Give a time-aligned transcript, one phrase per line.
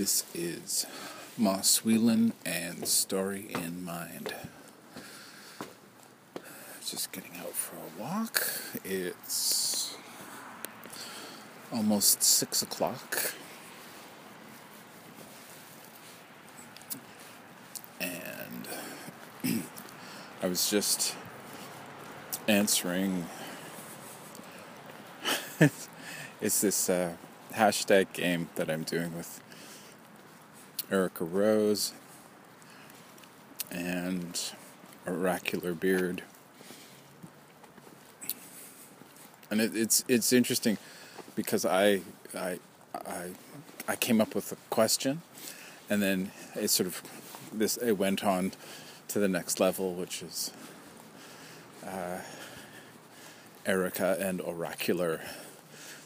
[0.00, 0.86] This is
[1.36, 4.34] Moss Whelan and Story in Mind.
[6.82, 8.46] Just getting out for a walk.
[8.82, 9.94] It's
[11.70, 13.34] almost six o'clock.
[18.00, 18.68] And
[20.42, 21.14] I was just
[22.48, 23.26] answering.
[26.40, 27.12] it's this uh,
[27.52, 29.42] hashtag game that I'm doing with
[30.90, 31.92] Erica Rose
[33.70, 34.52] and
[35.06, 36.22] Oracular Beard.
[39.50, 40.78] And it, it's it's interesting
[41.34, 42.02] because I
[42.34, 42.58] I
[42.94, 43.30] I
[43.88, 45.22] I came up with a question
[45.88, 47.02] and then it sort of
[47.52, 48.52] this it went on
[49.08, 50.52] to the next level which is
[51.84, 52.18] uh,
[53.66, 55.20] Erica and Oracular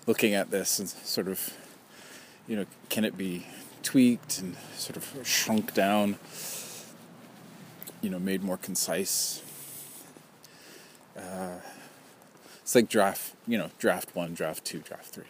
[0.06, 1.54] looking at this and sort of,
[2.46, 3.46] you know, can it be
[3.84, 6.16] tweaked and sort of shrunk down,
[8.00, 9.42] you know, made more concise?
[11.16, 11.58] Uh,
[12.62, 15.24] it's like draft, you know, draft one, draft two, draft three.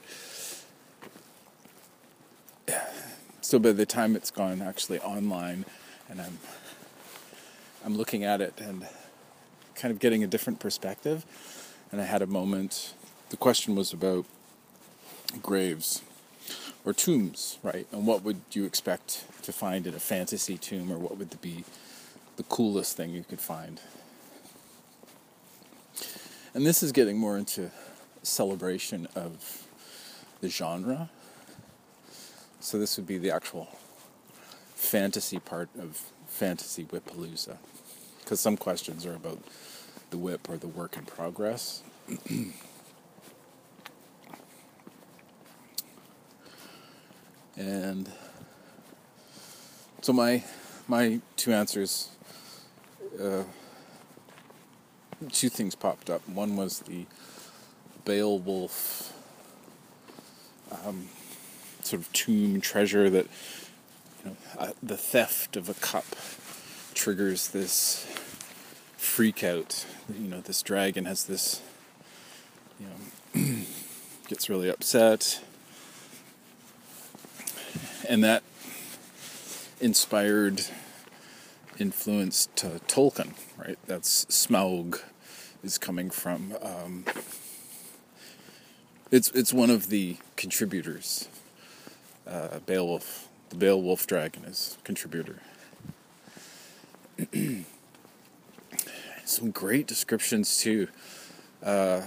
[3.43, 5.67] So by the time it's gone actually online,
[6.09, 6.39] and I'm
[7.85, 8.87] I'm looking at it and
[9.75, 11.27] kind of getting a different perspective,
[11.93, 12.95] and I had a moment.
[13.29, 14.25] The question was about
[15.43, 16.01] graves
[16.85, 17.87] or tombs, right?
[17.93, 21.65] And what would you expect to find in a fantasy tomb, or what would be
[22.37, 23.81] the coolest thing you could find?
[26.53, 27.71] And this is getting more into
[28.23, 29.67] celebration of
[30.41, 31.11] the genre.
[32.61, 33.69] So this would be the actual
[34.75, 37.57] fantasy part of Fantasy Whippalooza.
[38.21, 39.39] Because some questions are about
[40.11, 41.83] the whip or the work in progress.
[47.57, 48.11] And
[50.01, 50.43] so my
[50.89, 52.11] my two answers,
[53.21, 53.45] uh,
[55.31, 56.29] two things popped up.
[56.29, 57.07] One was the
[58.05, 59.13] Beowulf
[60.85, 61.09] um,
[61.83, 63.27] sort of tomb treasure that
[64.25, 66.05] you know, uh, the theft of a cup
[66.93, 68.05] triggers this
[68.97, 69.87] freak out.
[70.13, 71.63] You know, this dragon has this,
[72.81, 73.65] you know,
[74.29, 75.41] gets really upset
[78.09, 78.43] and that
[79.81, 80.63] inspired
[81.79, 83.79] influenced uh, Tolkien, right?
[83.87, 85.03] That's Smaug
[85.63, 86.55] is coming from.
[86.63, 87.05] Um,
[89.11, 91.29] it's it's one of the contributors.
[92.27, 95.41] Uh, Beowulf, the Beowulf dragon is contributor.
[99.25, 100.89] Some great descriptions too.
[101.63, 102.03] Uh,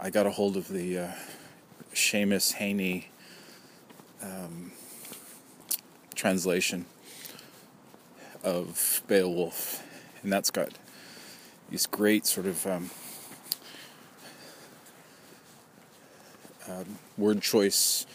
[0.00, 1.08] I got a hold of the uh,
[1.92, 3.06] Seamus Heaney
[4.22, 4.72] um,
[6.14, 6.86] translation
[8.42, 9.82] of Beowulf,
[10.22, 10.72] and that's got
[11.70, 12.90] these great sort of um,
[16.68, 18.06] um, word choice,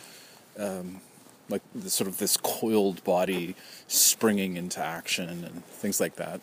[0.58, 1.02] um,
[1.50, 3.56] like the, sort of this coiled body
[3.88, 6.42] springing into action and things like that.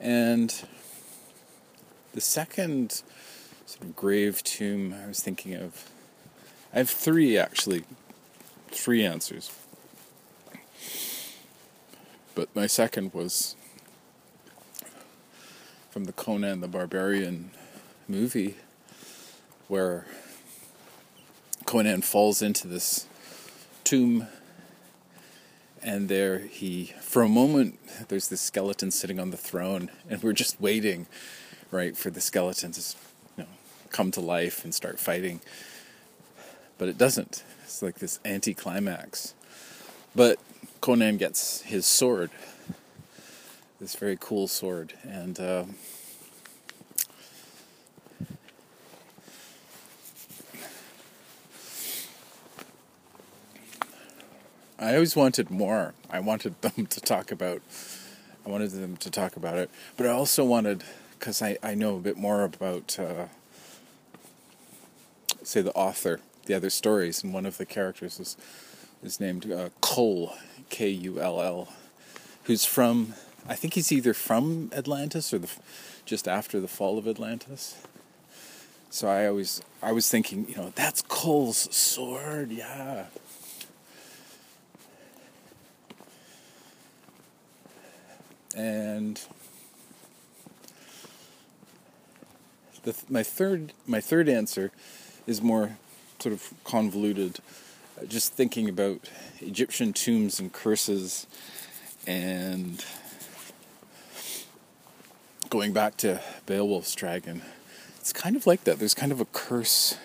[0.00, 0.54] And
[2.12, 3.02] the second
[3.66, 5.90] sort of grave tomb I was thinking of.
[6.72, 7.84] I have three actually,
[8.68, 9.50] three answers.
[12.34, 13.56] But my second was
[15.90, 17.50] from the Conan the Barbarian
[18.06, 18.56] movie,
[19.68, 20.06] where
[21.64, 23.06] Conan falls into this
[23.82, 24.28] tomb,
[25.82, 27.78] and there he, for a moment,
[28.08, 31.06] there's this skeleton sitting on the throne, and we're just waiting,
[31.70, 32.82] right, for the skeleton to
[33.90, 35.40] come to life and start fighting.
[36.78, 37.42] But it doesn't.
[37.64, 39.34] It's like this anticlimax.
[40.14, 40.38] But
[40.80, 42.30] Conan gets his sword,
[43.80, 45.64] this very cool sword, and uh,
[54.78, 55.94] I always wanted more.
[56.10, 57.62] I wanted them to talk about.
[58.44, 60.84] I wanted them to talk about it, but I also wanted
[61.18, 63.26] because I, I know a bit more about uh,
[65.46, 68.36] say the author, the other stories, and one of the characters is
[69.02, 70.34] is named uh, Kull,
[70.70, 71.68] K U L L,
[72.44, 73.14] who's from
[73.48, 75.50] I think he's either from Atlantis or the
[76.04, 77.76] just after the fall of Atlantis.
[78.90, 83.06] So I always I was thinking, you know, that's Kull's sword, yeah.
[88.56, 89.20] And
[92.82, 94.72] the, my third my third answer
[95.26, 95.76] is more
[96.18, 97.38] sort of convoluted.
[98.08, 99.08] Just thinking about
[99.40, 101.26] Egyptian tombs and curses
[102.06, 102.84] and
[105.50, 107.42] going back to Beowulf's dragon,
[107.98, 108.78] it's kind of like that.
[108.78, 109.96] There's kind of a curse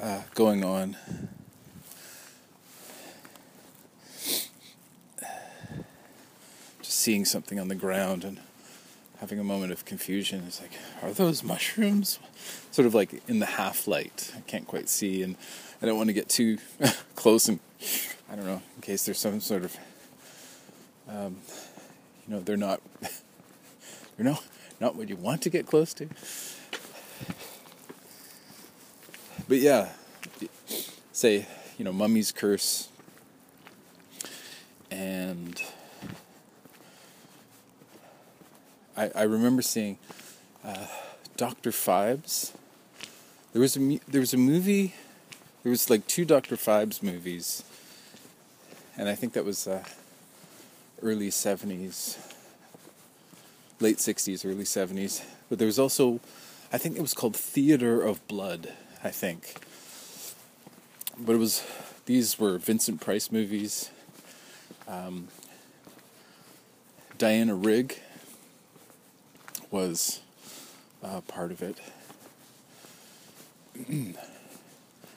[0.00, 0.96] uh, going on.
[6.82, 8.40] Just seeing something on the ground and
[9.20, 10.44] having a moment of confusion.
[10.46, 10.72] It's like,
[11.02, 12.18] are those mushrooms?
[12.70, 14.32] Sort of like in the half light.
[14.36, 15.36] I can't quite see, and
[15.82, 16.58] I don't want to get too
[17.14, 17.60] close and
[18.30, 19.76] I don't know in case there's some sort of
[21.08, 21.36] um,
[22.26, 22.80] you know they're not
[24.16, 24.44] they're not
[24.80, 26.08] not what you want to get close to.
[29.48, 29.88] But yeah,
[31.12, 31.46] say
[31.76, 32.88] you know mummy's curse
[34.90, 35.62] and
[38.96, 39.98] I, I remember seeing
[40.64, 40.86] uh,
[41.40, 41.70] Dr.
[41.70, 42.52] Phibes.
[43.54, 44.92] There was a there was a movie.
[45.62, 46.54] There was like two Dr.
[46.54, 47.64] Phibes movies,
[48.94, 49.82] and I think that was uh,
[51.00, 52.18] early seventies,
[53.80, 55.22] late sixties, early seventies.
[55.48, 56.20] But there was also,
[56.74, 58.74] I think it was called Theater of Blood.
[59.02, 59.54] I think,
[61.18, 61.64] but it was
[62.04, 63.90] these were Vincent Price movies.
[64.86, 65.28] Um,
[67.16, 67.98] Diana Rigg
[69.70, 70.20] was
[71.02, 71.78] uh, part of it.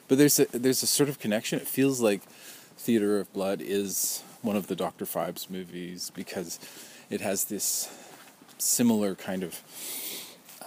[0.08, 1.58] but there's a there's a sort of connection.
[1.58, 2.22] It feels like
[2.76, 6.58] Theater of Blood is one of the Doctor Phibes movies because
[7.10, 7.88] it has this
[8.58, 9.60] similar kind of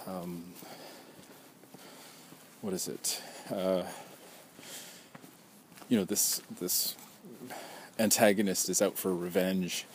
[0.06, 0.44] um,
[2.60, 3.22] what is it?
[3.52, 3.82] Uh,
[5.88, 6.96] you know this this
[7.98, 9.86] antagonist is out for revenge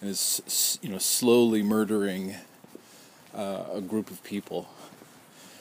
[0.00, 2.34] and is you know slowly murdering
[3.34, 4.68] uh, a group of people,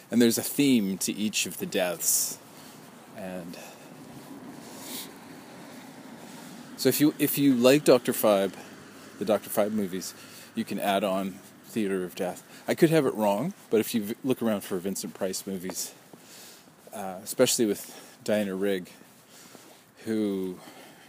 [0.09, 2.37] and there's a theme to each of the deaths,
[3.17, 3.57] and
[6.77, 8.53] so if you if you like Doctor Phibe,
[9.19, 10.13] the Doctor Phibe movies,
[10.55, 12.43] you can add on Theater of Death.
[12.67, 15.93] I could have it wrong, but if you look around for Vincent Price movies,
[16.93, 18.89] uh, especially with Diana Rigg,
[20.05, 20.57] who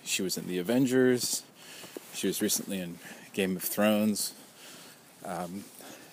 [0.05, 1.43] she was in The Avengers,
[2.15, 2.99] she was recently in
[3.33, 4.35] Game of Thrones.
[5.25, 5.65] Um,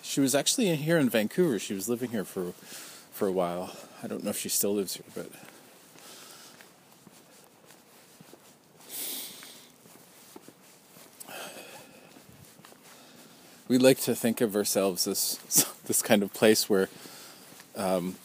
[0.02, 1.58] she was actually here in Vancouver.
[1.58, 2.52] She was living here for
[3.12, 3.76] for a while.
[4.02, 5.30] I don't know if she still lives here, but
[13.68, 15.38] we like to think of ourselves as
[15.86, 16.88] this kind of place where,
[17.76, 18.16] um,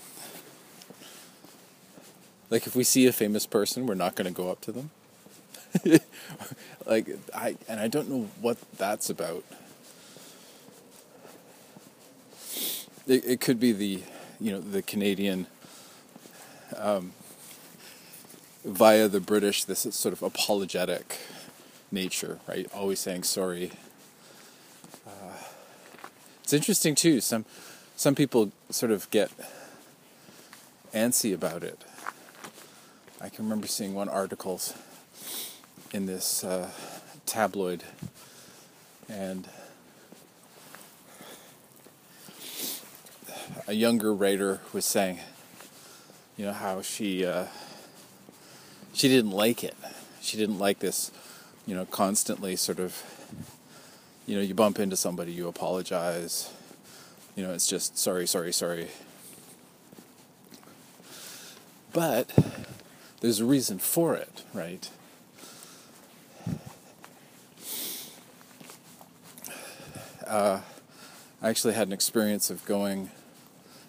[2.50, 4.89] like, if we see a famous person, we're not going to go up to them.
[6.86, 9.44] like I and I don't know what that's about.
[13.07, 14.01] It, it could be the,
[14.39, 15.47] you know, the Canadian,
[16.77, 17.13] um,
[18.63, 21.19] via the British, this sort of apologetic
[21.91, 22.67] nature, right?
[22.73, 23.71] Always saying sorry.
[25.05, 25.37] Uh,
[26.43, 27.21] it's interesting too.
[27.21, 27.45] Some
[27.95, 29.31] some people sort of get
[30.93, 31.79] antsy about it.
[33.21, 34.59] I can remember seeing one article
[35.93, 36.71] in this uh,
[37.25, 37.83] tabloid,
[39.07, 39.47] and
[43.68, 45.19] a younger writer was saying,
[46.38, 47.46] you know, how she uh,
[48.93, 49.75] she didn't like it.
[50.22, 51.12] She didn't like this,
[51.65, 53.03] you know, constantly sort of,
[54.25, 56.51] you know, you bump into somebody, you apologize.
[57.36, 58.88] You know, it's just sorry, sorry, sorry.
[61.91, 62.31] But
[63.22, 64.89] there's a reason for it, right?
[70.27, 70.62] Uh,
[71.41, 73.12] I actually had an experience of going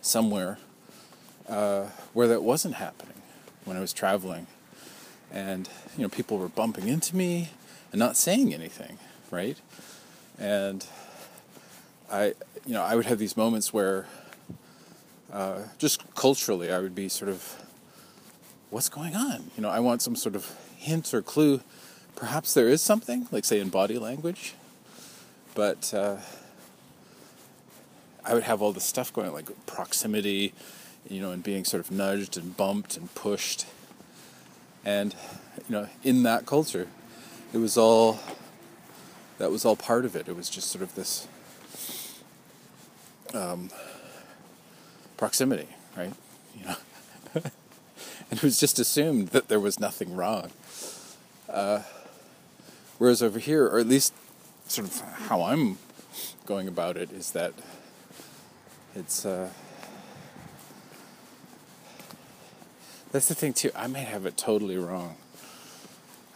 [0.06, 0.58] somewhere
[1.48, 3.22] uh, where that wasn't happening
[3.64, 4.46] when I was traveling.
[5.32, 7.50] And, you know, people were bumping into me
[7.92, 8.98] and not saying anything,
[9.30, 9.60] right?
[10.38, 10.86] And
[12.10, 12.34] I,
[12.64, 14.06] you know, I would have these moments where
[15.32, 17.62] uh, just culturally I would be sort of,
[18.70, 19.50] what's going on?
[19.56, 21.60] You know, I want some sort of hint or clue.
[22.14, 24.54] Perhaps there is something, like say in body language,
[25.54, 26.16] but uh,
[28.26, 30.52] I would have all this stuff going, like proximity,
[31.08, 33.66] you know, and being sort of nudged and bumped and pushed.
[34.84, 35.14] And,
[35.68, 36.88] you know, in that culture,
[37.52, 38.18] it was all,
[39.38, 40.26] that was all part of it.
[40.26, 41.28] It was just sort of this
[43.32, 43.70] um,
[45.16, 46.12] proximity, right?
[46.58, 46.76] You know,
[47.34, 47.52] and
[48.32, 50.50] it was just assumed that there was nothing wrong.
[51.48, 51.82] Uh,
[52.98, 54.12] whereas over here, or at least
[54.66, 55.78] sort of how I'm
[56.44, 57.52] going about it, is that
[63.16, 63.70] That's the thing too.
[63.74, 65.16] I might have it totally wrong.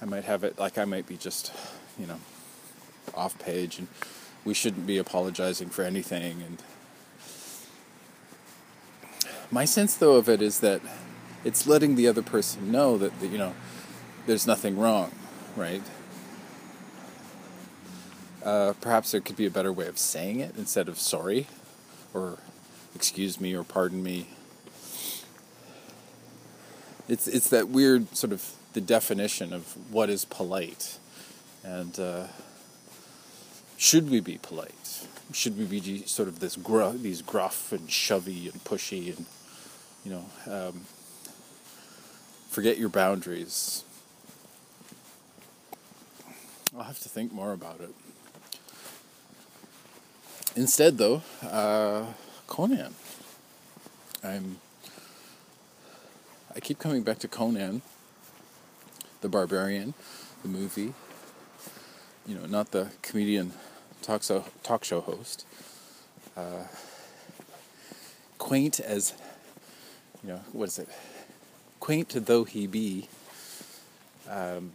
[0.00, 1.52] I might have it like I might be just,
[1.98, 2.18] you know,
[3.14, 3.88] off page, and
[4.44, 6.42] we shouldn't be apologizing for anything.
[6.42, 6.62] And
[9.50, 10.80] my sense, though, of it is that
[11.44, 13.54] it's letting the other person know that, that you know
[14.26, 15.12] there's nothing wrong,
[15.56, 15.82] right?
[18.42, 21.46] Uh, perhaps there could be a better way of saying it instead of sorry,
[22.14, 22.38] or
[23.00, 24.26] excuse me, or pardon me.
[27.08, 30.98] It's it's that weird sort of the definition of what is polite,
[31.64, 32.26] and uh,
[33.78, 35.06] should we be polite?
[35.32, 39.24] Should we be sort of this gruff, these gruff and shovey and pushy and
[40.04, 40.82] you know um,
[42.50, 43.82] forget your boundaries?
[46.76, 47.94] I'll have to think more about it.
[50.54, 52.04] Instead, though, uh,
[52.50, 52.94] Conan.
[54.24, 54.58] I'm.
[56.54, 57.80] I keep coming back to Conan,
[59.20, 59.94] the Barbarian,
[60.42, 60.92] the movie.
[62.26, 63.52] You know, not the comedian
[64.02, 65.46] talk show talk show host.
[66.36, 66.64] Uh,
[68.38, 69.14] quaint as,
[70.22, 70.88] you know, what is it?
[71.78, 73.08] Quaint though he be.
[74.28, 74.72] Um,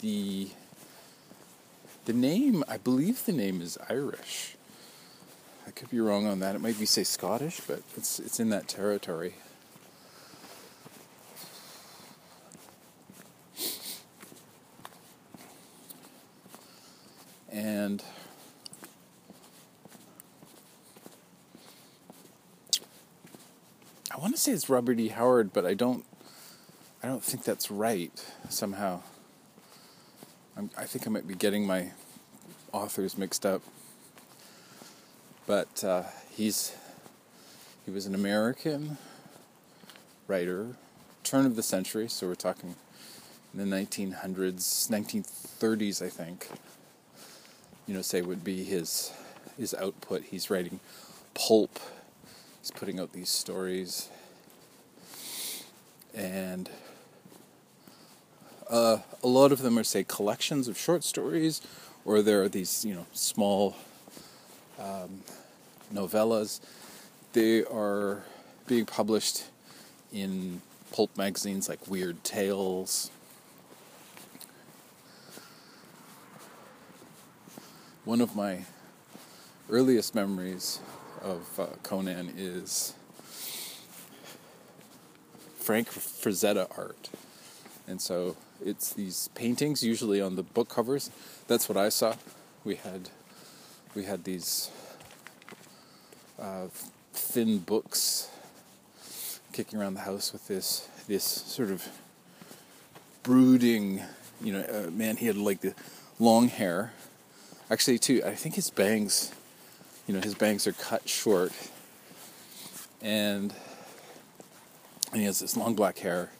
[0.00, 0.50] the
[2.04, 4.56] the name, I believe the name is Irish.
[5.66, 6.54] I could be wrong on that.
[6.54, 9.34] It might be say Scottish, but it's it's in that territory.
[17.52, 18.02] And
[24.10, 25.08] I want to say it's Robert E.
[25.08, 26.04] Howard, but I don't
[27.02, 28.12] I don't think that's right
[28.48, 29.02] somehow.
[30.60, 31.92] I'm, I think I might be getting my
[32.70, 33.62] authors mixed up.
[35.46, 36.76] But uh, he's
[37.86, 38.98] he was an American
[40.28, 40.76] writer,
[41.24, 42.76] turn of the century, so we're talking
[43.54, 46.46] in the 1900s, 1930s, I think.
[47.86, 49.14] You know, say would be his
[49.56, 50.24] his output.
[50.24, 50.78] He's writing
[51.32, 51.80] pulp.
[52.60, 54.10] He's putting out these stories,
[56.14, 56.68] and
[58.70, 61.60] uh, a lot of them are, say, collections of short stories,
[62.04, 63.76] or there are these, you know, small
[64.78, 65.22] um,
[65.92, 66.60] novellas.
[67.32, 68.22] They are
[68.66, 69.44] being published
[70.12, 70.62] in
[70.92, 73.10] pulp magazines like Weird Tales.
[78.04, 78.64] One of my
[79.68, 80.80] earliest memories
[81.22, 82.94] of uh, Conan is
[85.58, 87.10] Frank Frazetta art.
[87.86, 91.10] And so it's these paintings, usually on the book covers.
[91.48, 92.14] That's what I saw.
[92.64, 93.08] We had
[93.94, 94.70] we had these
[96.38, 96.66] uh,
[97.12, 98.30] thin books
[99.52, 101.88] kicking around the house with this this sort of
[103.22, 104.02] brooding,
[104.42, 105.16] you know, uh, man.
[105.16, 105.74] He had like the
[106.18, 106.92] long hair.
[107.70, 109.32] Actually, too, I think his bangs,
[110.06, 111.52] you know, his bangs are cut short,
[113.00, 113.54] and
[115.12, 116.30] and he has this long black hair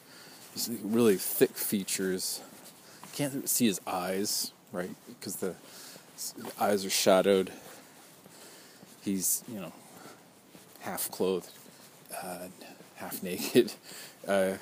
[0.68, 2.40] really thick features.
[3.14, 4.90] Can't see his eyes, right?
[5.08, 5.54] Because the
[6.58, 7.52] eyes are shadowed.
[9.02, 9.72] He's, you know,
[10.80, 11.50] half clothed,
[12.22, 12.48] uh,
[12.96, 13.72] half naked.
[14.28, 14.58] Uh,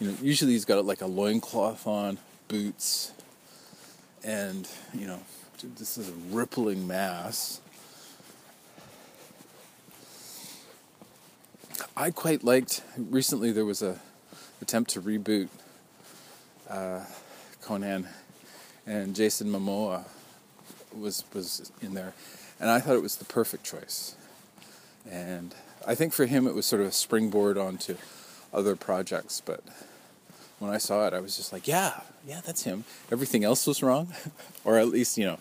[0.00, 2.18] you know, usually he's got like a loincloth on,
[2.48, 3.12] boots,
[4.24, 5.20] and, you know,
[5.62, 7.60] this is a rippling mass.
[11.96, 14.00] I quite liked, recently there was a
[14.60, 15.48] attempt to reboot
[16.68, 17.04] uh,
[17.62, 18.08] Conan,
[18.86, 20.04] and Jason Momoa
[20.96, 22.14] was was in there,
[22.60, 24.16] and I thought it was the perfect choice.
[25.10, 25.54] And
[25.86, 27.96] I think for him it was sort of a springboard onto
[28.52, 29.62] other projects, but
[30.58, 32.84] when I saw it, I was just like, yeah, yeah, that's him.
[33.10, 34.12] Everything else was wrong,
[34.64, 35.38] or at least you know,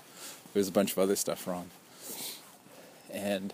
[0.54, 1.70] there's a bunch of other stuff wrong.
[3.12, 3.54] And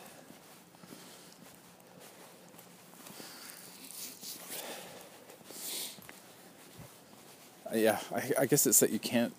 [7.73, 9.33] yeah, I, I guess it's that you can't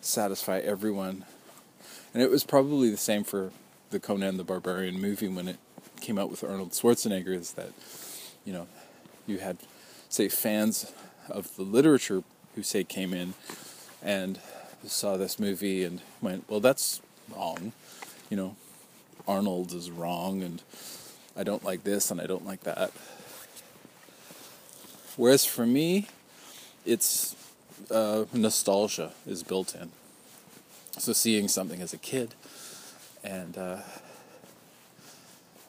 [0.00, 1.24] satisfy everyone.
[2.12, 3.50] And it was probably the same for
[3.90, 5.58] the Conan the Barbarian movie when it
[6.00, 7.70] came out with Arnold Schwarzenegger, is that,
[8.44, 8.66] you know,
[9.26, 9.58] you had,
[10.08, 10.92] say, fans
[11.28, 12.22] of the literature
[12.54, 13.34] who, say, came in
[14.02, 14.38] and
[14.84, 17.00] saw this movie and went, well, that's
[17.34, 17.72] wrong.
[18.30, 18.56] You know,
[19.26, 20.62] Arnold is wrong, and
[21.36, 22.92] I don't like this and I don't like that.
[25.16, 26.08] Whereas for me,
[26.84, 27.34] it's
[27.90, 29.90] uh, nostalgia is built in.
[30.98, 32.34] So seeing something as a kid
[33.22, 33.78] and uh,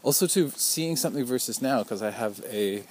[0.04, 2.84] also to seeing something versus now because I have a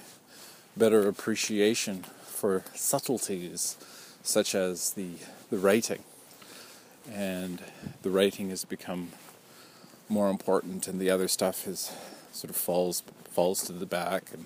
[0.75, 3.77] better appreciation for subtleties
[4.21, 5.13] such as the
[5.49, 6.03] the writing
[7.11, 7.63] and
[8.03, 9.09] the writing has become
[10.09, 11.91] more important and the other stuff is
[12.31, 14.45] sort of falls falls to the back and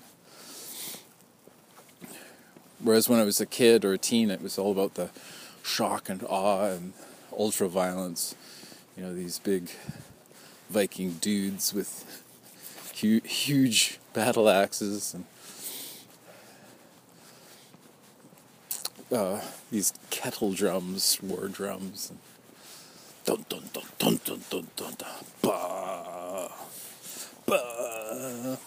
[2.84, 5.10] whereas when I was a kid or a teen it was all about the
[5.64, 6.94] shock and awe and
[7.38, 8.36] ultra violence
[8.98, 9.70] you know these big
[10.70, 12.24] Viking dudes with
[13.02, 15.26] hu- huge battle axes and
[19.12, 22.10] uh, these kettle drums, war drums.
[22.10, 22.20] And
[23.26, 25.10] dun dun dun dun dun dun dun dun.
[25.42, 26.50] Bah,
[27.46, 28.58] bah.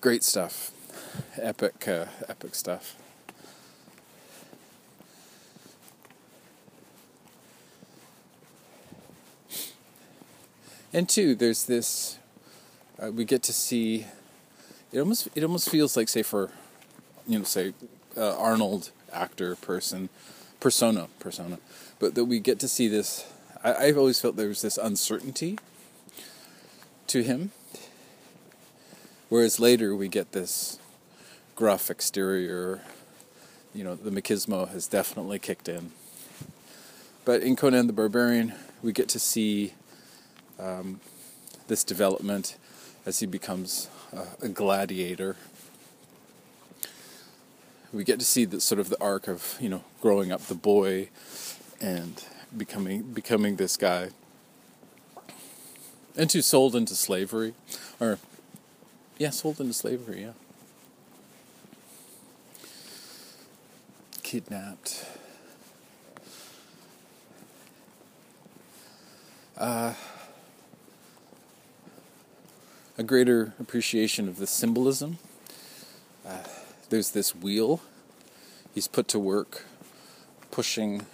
[0.00, 0.72] Great stuff,
[1.36, 2.96] epic, uh, epic stuff.
[10.92, 12.18] And two, there's this.
[13.02, 14.06] Uh, we get to see.
[14.92, 16.50] It almost it almost feels like say for,
[17.26, 17.72] you know, say
[18.16, 20.10] uh, Arnold actor person,
[20.60, 21.58] persona persona,
[21.98, 23.26] but that we get to see this.
[23.64, 25.58] I, I've always felt there was this uncertainty.
[27.08, 27.50] To him.
[29.28, 30.78] Whereas later we get this
[31.54, 32.80] gruff exterior.
[33.74, 35.92] You know, the machismo has definitely kicked in.
[37.24, 39.74] But in Conan the Barbarian, we get to see
[40.58, 41.00] um,
[41.68, 42.56] this development
[43.06, 45.36] as he becomes uh, a gladiator.
[47.92, 50.54] We get to see the sort of the arc of you know growing up the
[50.54, 51.10] boy
[51.80, 52.24] and
[52.56, 54.10] becoming becoming this guy,
[56.16, 57.54] and to sold into slavery,
[58.00, 58.18] or
[59.18, 60.32] yeah, sold into slavery, yeah,
[64.32, 65.04] kidnapped.
[69.58, 69.92] Uh,
[72.96, 75.18] a greater appreciation of the symbolism.
[76.26, 76.38] Uh,
[76.88, 77.82] there's this wheel.
[78.74, 79.66] He's put to work
[80.50, 81.04] pushing.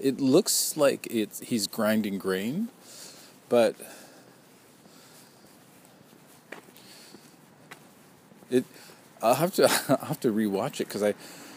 [0.00, 2.66] It looks like it's he's grinding grain,
[3.48, 3.76] but
[8.50, 8.64] it.
[9.22, 11.14] I'll have to I'll have to rewatch it because I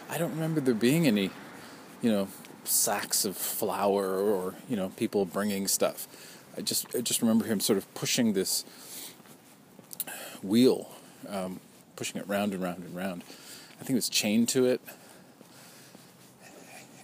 [0.09, 1.31] I don't remember there being any,
[2.01, 2.27] you know,
[2.65, 6.07] sacks of flour or you know people bringing stuff.
[6.57, 8.63] I just I just remember him sort of pushing this
[10.41, 10.91] wheel,
[11.27, 11.59] um,
[11.95, 13.23] pushing it round and round and round.
[13.79, 14.81] I think it was chained to it.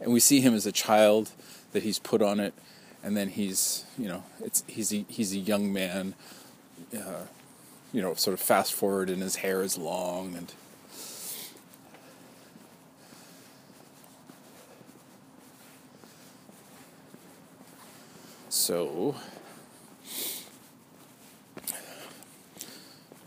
[0.01, 1.31] And we see him as a child
[1.73, 2.53] that he's put on it,
[3.03, 6.13] and then he's, you know, it's he's a, he's a young man,
[6.95, 7.25] uh,
[7.91, 10.53] you know, sort of fast forward, and his hair is long, and
[18.69, 19.15] so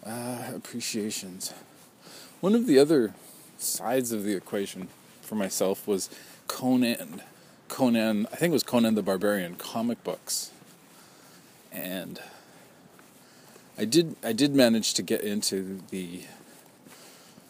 [0.07, 1.53] Uh, appreciations.
[2.41, 3.15] One of the other
[3.59, 4.87] sides of the equation
[5.21, 6.11] for myself was
[6.47, 7.23] Conan.
[7.69, 10.53] Conan, I think it was Conan the Barbarian comic books.
[11.73, 12.21] And
[13.77, 16.23] I did I did manage to get into the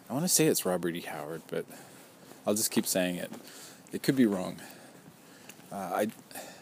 [0.08, 1.00] I want to say it's Robert E.
[1.00, 1.66] Howard, but
[2.46, 3.30] I'll just keep saying it.
[3.92, 4.60] It could be wrong.
[5.70, 6.06] Uh, I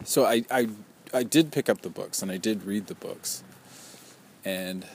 [0.04, 0.68] so I, I
[1.12, 3.42] I did pick up the books and I did read the books.
[4.44, 4.86] And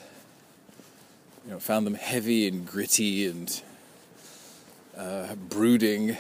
[1.46, 3.62] you know, found them heavy and gritty and
[4.98, 6.18] uh, brooding.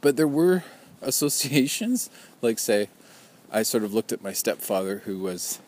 [0.00, 0.64] But there were
[1.02, 2.88] associations, like say,
[3.50, 5.60] I sort of looked at my stepfather, who was,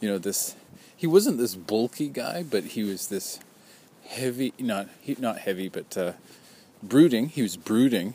[0.00, 0.54] you know, this.
[0.96, 3.40] He wasn't this bulky guy, but he was this
[4.06, 6.12] heavy, not not heavy, but uh,
[6.82, 7.28] brooding.
[7.28, 8.14] He was brooding.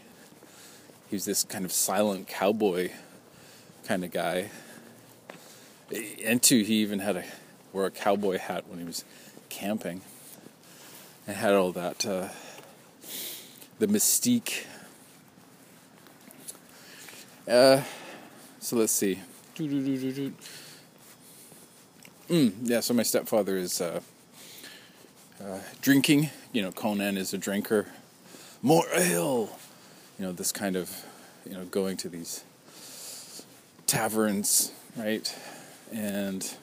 [1.09, 2.91] He was this kind of silent cowboy
[3.85, 4.49] kind of guy
[6.23, 7.23] and two, he even had a
[7.73, 9.03] wore a cowboy hat when he was
[9.49, 10.01] camping,
[11.25, 12.29] and had all that uh,
[13.79, 14.65] the mystique.
[17.47, 17.81] Uh,
[18.59, 19.19] so let's see.
[22.29, 24.01] Mm, yeah, so my stepfather is uh,
[25.41, 26.29] uh, drinking.
[26.51, 27.87] You know, Conan is a drinker.
[28.61, 29.57] More ale.
[30.17, 31.06] You know, this kind of,
[31.45, 32.43] you know, going to these
[33.86, 35.34] taverns, right?
[35.91, 36.56] and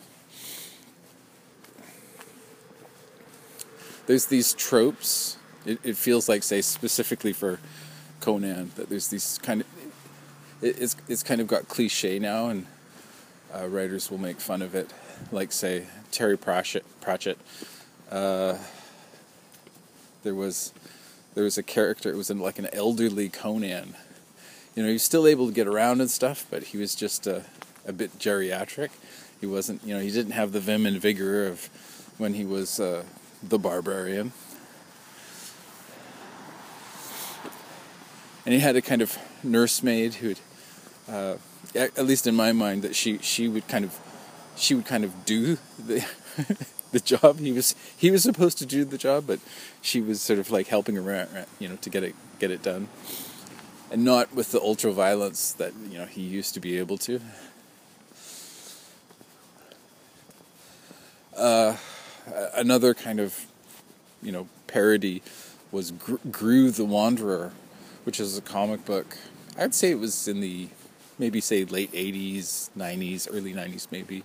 [4.07, 5.37] there's these tropes.
[5.64, 7.59] It, it, feels like, say, specifically for
[8.21, 9.67] Conan, that there's these kind of
[10.61, 12.67] it, it's it's kind of got cliche now, and
[13.55, 14.93] uh, writers will make fun of it.
[15.33, 16.85] Like, say, Terry Pratchett.
[17.01, 17.38] Pratchett.
[18.11, 18.59] Uh,
[20.23, 20.73] there was
[21.35, 22.11] there was a character.
[22.11, 23.94] It was in like an elderly Conan.
[24.75, 27.27] you know, he was still able to get around and stuff, but he was just
[27.27, 27.44] a,
[27.87, 28.90] a bit geriatric.
[29.40, 31.68] He wasn't, you know, he didn't have the vim and vigor of
[32.18, 33.05] when he was uh,
[33.42, 34.33] the barbarian.
[38.47, 40.38] And he had a kind of nursemaid who'd,
[41.09, 41.37] uh,
[41.75, 43.99] at least in my mind, that she she would kind of
[44.57, 46.07] she would kind of do the
[46.94, 47.38] the job.
[47.38, 49.40] He was he was supposed to do the job, but
[49.83, 51.28] she was sort of like helping around,
[51.59, 52.88] you know, to get it get it done,
[53.90, 57.20] and not with the ultra violence that you know he used to be able to.
[61.37, 61.76] Uh,
[62.54, 63.46] another kind of
[64.22, 65.20] you know parody
[65.72, 67.52] was Groo the Wanderer,
[68.04, 69.18] which is a comic book.
[69.59, 70.68] I'd say it was in the
[71.18, 74.24] maybe say late 80s, 90s, early 90s maybe.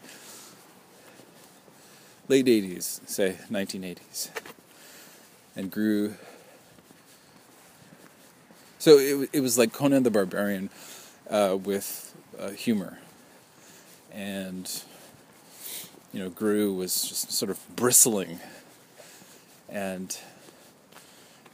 [2.30, 4.30] Late 80s, say 1980s.
[5.56, 6.16] And Groo
[8.80, 10.70] so it it was like Conan the Barbarian
[11.30, 12.98] uh, with uh, humor,
[14.14, 14.84] and
[16.14, 18.40] you know Groo was just sort of bristling,
[19.68, 20.18] and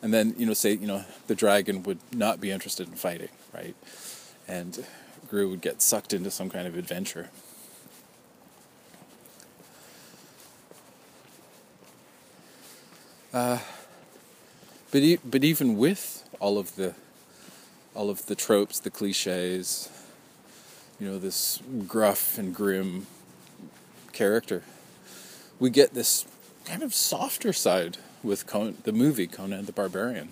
[0.03, 3.29] and then you know say you know the dragon would not be interested in fighting,
[3.51, 3.75] right,
[4.47, 4.85] and
[5.27, 7.31] Groo would get sucked into some kind of adventure.
[13.35, 13.59] Uh,
[14.91, 16.95] but e- but even with all of the
[17.93, 19.89] all of the tropes, the cliches,
[21.01, 23.07] you know, this gruff and grim
[24.13, 24.63] character.
[25.59, 26.25] We get this
[26.63, 30.31] kind of softer side with Conan, the movie Conan the Barbarian.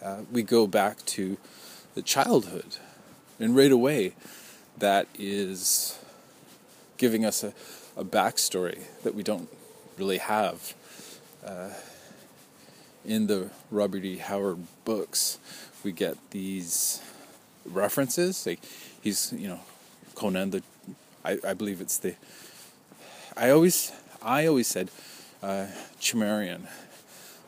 [0.00, 1.38] Uh, we go back to
[1.96, 2.76] the childhood,
[3.40, 4.14] and right away,
[4.78, 5.98] that is
[6.98, 7.52] giving us a,
[7.96, 9.48] a backstory that we don't
[9.98, 10.74] really have.
[11.44, 11.70] Uh,
[13.04, 14.18] in the Robert E.
[14.18, 15.38] Howard books,
[15.82, 17.00] we get these
[17.64, 18.46] references.
[18.46, 18.60] Like
[19.00, 19.60] he's, you know,
[20.14, 20.62] Conan the,
[21.24, 22.14] I, I believe it's the.
[23.36, 24.90] I always, I always said,
[25.42, 25.66] uh,
[25.98, 26.68] Cimmerian,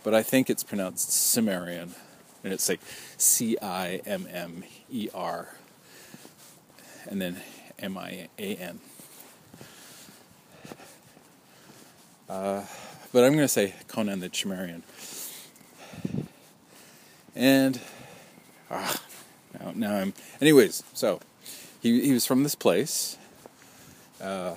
[0.03, 1.95] but I think it's pronounced Cimmerian,
[2.43, 2.81] and it's like
[3.19, 5.49] C I M M E R,
[7.09, 7.37] and then
[7.79, 8.81] M I A N.
[12.29, 12.63] Uh,
[13.13, 14.83] but I'm going to say Conan the Cimmerian.
[17.35, 17.81] And
[18.71, 19.01] ah,
[19.59, 20.15] now, now I'm.
[20.41, 21.21] Anyways, so
[21.81, 23.17] he he was from this place,
[24.21, 24.57] uh,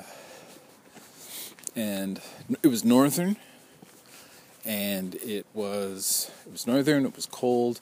[1.75, 2.19] and
[2.61, 3.37] it was northern,
[4.65, 7.05] and it was it was northern.
[7.05, 7.79] It was cold.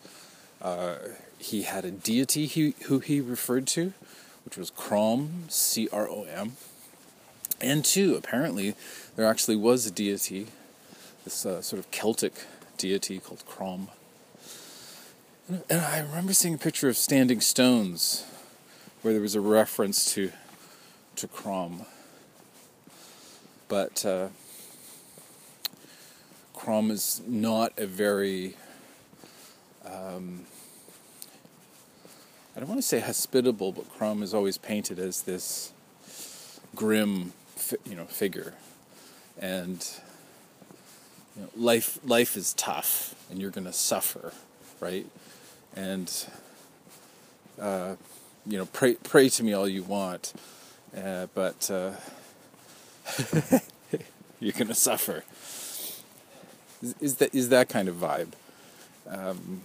[0.62, 0.96] Uh,
[1.40, 3.94] he had a deity he, who he referred to,
[4.46, 6.54] which was Crom, C R O M.
[7.60, 8.76] And two, apparently,
[9.16, 10.48] there actually was a deity,
[11.24, 12.34] this uh, sort of Celtic
[12.78, 13.90] deity called Crom.
[15.70, 18.26] And I remember seeing a picture of Standing Stones
[19.02, 20.32] where there was a reference to
[21.16, 21.86] to Crom.
[23.68, 24.30] But uh,
[26.54, 28.56] Crom is not a very
[29.86, 30.46] um,
[32.56, 35.72] I don't want to say hospitable, but Crom is always painted as this
[36.76, 37.34] grim,
[37.86, 38.54] you know, figure,
[39.40, 39.86] and
[41.36, 44.34] you know, life life is tough, and you're going to suffer,
[44.80, 45.08] right?
[45.76, 46.26] and
[47.60, 47.96] uh,
[48.46, 50.34] you know pray pray to me all you want,
[50.96, 51.92] uh, but uh,
[54.40, 55.24] you're gonna suffer.
[56.82, 58.34] Is, is, that is that kind of vibe?
[59.08, 59.62] Um,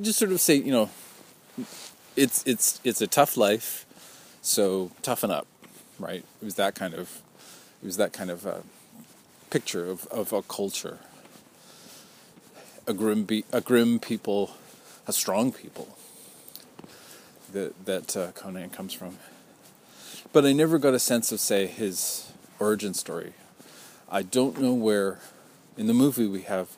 [0.00, 0.90] just sort of say you know
[2.18, 3.86] it's it's it's a tough life
[4.42, 5.46] so toughen up
[5.98, 6.24] right?
[6.40, 7.22] It was that kind of,
[7.82, 8.58] it was that kind of uh,
[9.50, 10.98] picture of, of a culture.
[12.86, 14.52] A grim, be- a grim people,
[15.06, 15.96] a strong people.
[17.52, 19.16] That that uh, Conan comes from.
[20.32, 23.32] But I never got a sense of, say, his origin story.
[24.10, 25.18] I don't know where.
[25.78, 26.68] In the movie, we have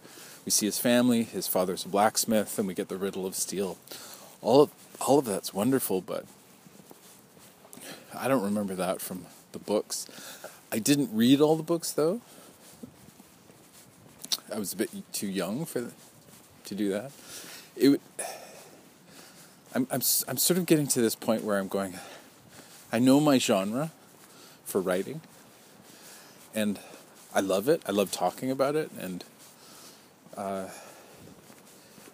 [0.45, 1.25] we see his family.
[1.25, 3.79] His father's a blacksmith, and we get the riddle of steel.
[4.43, 4.71] All of
[5.01, 6.25] all of that's wonderful, but
[8.15, 10.07] I don't remember that from the books.
[10.71, 12.21] I didn't read all the books though.
[14.53, 15.93] I was a bit too young for the,
[16.65, 17.13] to do that.
[17.77, 18.01] It.
[19.75, 21.95] I'm I'm I'm sort of getting to this point where I'm going.
[22.93, 23.93] I know my genre
[24.65, 25.21] for writing,
[26.55, 26.81] and
[27.35, 27.83] I love it.
[27.87, 29.25] I love talking about it, and
[30.37, 30.69] uh,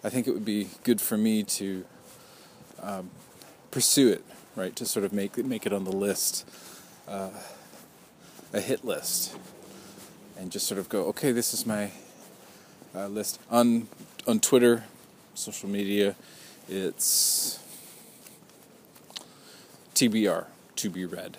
[0.03, 1.85] I think it would be good for me to
[2.81, 3.09] um,
[3.71, 4.23] pursue it
[4.57, 4.75] right?
[4.75, 6.45] To sort of make make it on the list.
[7.07, 7.29] Uh,
[8.53, 9.37] a hit list
[10.37, 11.91] and just sort of go, okay, this is my
[12.95, 13.87] uh, list on
[14.25, 14.83] on Twitter,
[15.35, 16.15] social media.
[16.67, 17.59] It's
[19.95, 21.37] TBR to be read.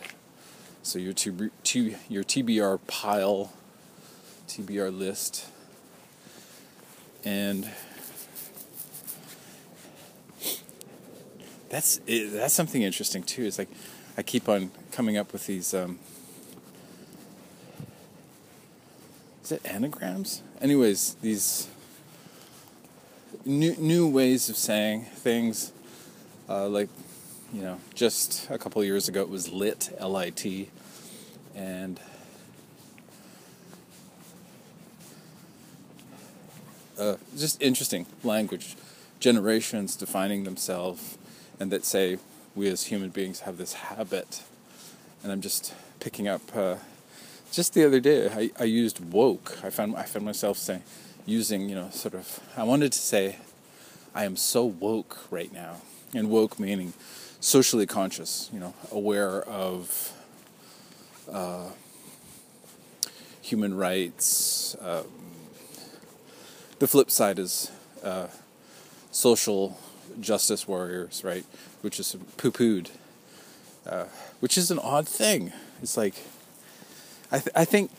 [0.82, 3.52] So your your TBR pile,
[4.46, 5.46] TBR list,
[7.24, 7.68] and
[11.68, 13.44] that's that's something interesting too.
[13.44, 13.68] It's like
[14.16, 15.74] I keep on coming up with these.
[15.74, 15.98] Um,
[19.42, 20.42] is it anagrams?
[20.60, 21.68] Anyways, these
[23.44, 25.72] new new ways of saying things,
[26.48, 26.88] uh, like
[27.52, 30.68] you know, just a couple years ago it was lit, L I T,
[31.54, 31.98] and
[36.98, 38.76] uh, just interesting language,
[39.18, 41.16] generations defining themselves,
[41.60, 42.18] and that say
[42.54, 44.42] we as human beings have this habit.
[45.22, 46.42] And I'm just picking up.
[46.54, 46.76] Uh,
[47.50, 49.58] just the other day, I, I used woke.
[49.64, 50.82] I found I found myself saying,
[51.26, 52.40] using you know, sort of.
[52.56, 53.36] I wanted to say,
[54.14, 55.76] I am so woke right now,
[56.14, 56.92] and woke meaning
[57.40, 58.50] socially conscious.
[58.52, 60.12] You know, aware of
[61.30, 61.70] uh,
[63.40, 64.74] human rights.
[64.76, 65.04] Uh,
[66.78, 67.72] the flip side is
[68.04, 68.28] uh,
[69.10, 69.78] social
[70.20, 71.44] justice warriors, right?
[71.82, 72.90] Which is poo pooed,
[73.86, 74.04] uh,
[74.40, 75.52] which is an odd thing.
[75.82, 76.14] It's like,
[77.30, 77.90] I, th- I think,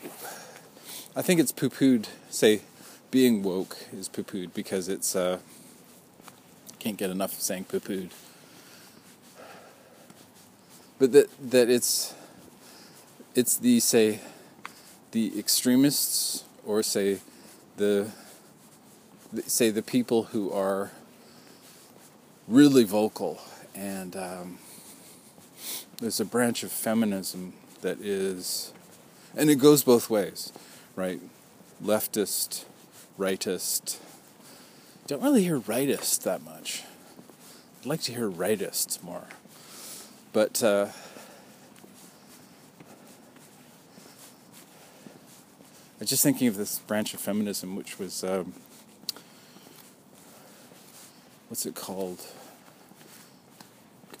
[1.16, 2.06] I think it's poo pooed.
[2.30, 2.62] Say,
[3.10, 5.38] being woke is poo pooed because it's uh,
[6.78, 8.10] can't get enough of saying poo pooed.
[10.98, 12.14] But that that it's
[13.34, 14.20] it's the say
[15.12, 17.20] the extremists or say
[17.76, 18.10] the
[19.46, 20.90] say the people who are
[22.50, 23.40] really vocal
[23.74, 24.58] and um,
[26.00, 28.72] there's a branch of feminism that is
[29.36, 30.52] and it goes both ways
[30.96, 31.20] right?
[31.82, 32.64] Leftist
[33.18, 33.98] rightist.
[35.06, 36.82] Don't really hear rightist that much.
[37.80, 39.24] I'd like to hear rightists more.
[40.32, 40.88] But uh,
[46.00, 48.52] I'm just thinking of this branch of feminism, which was um,
[51.50, 52.24] what's it called?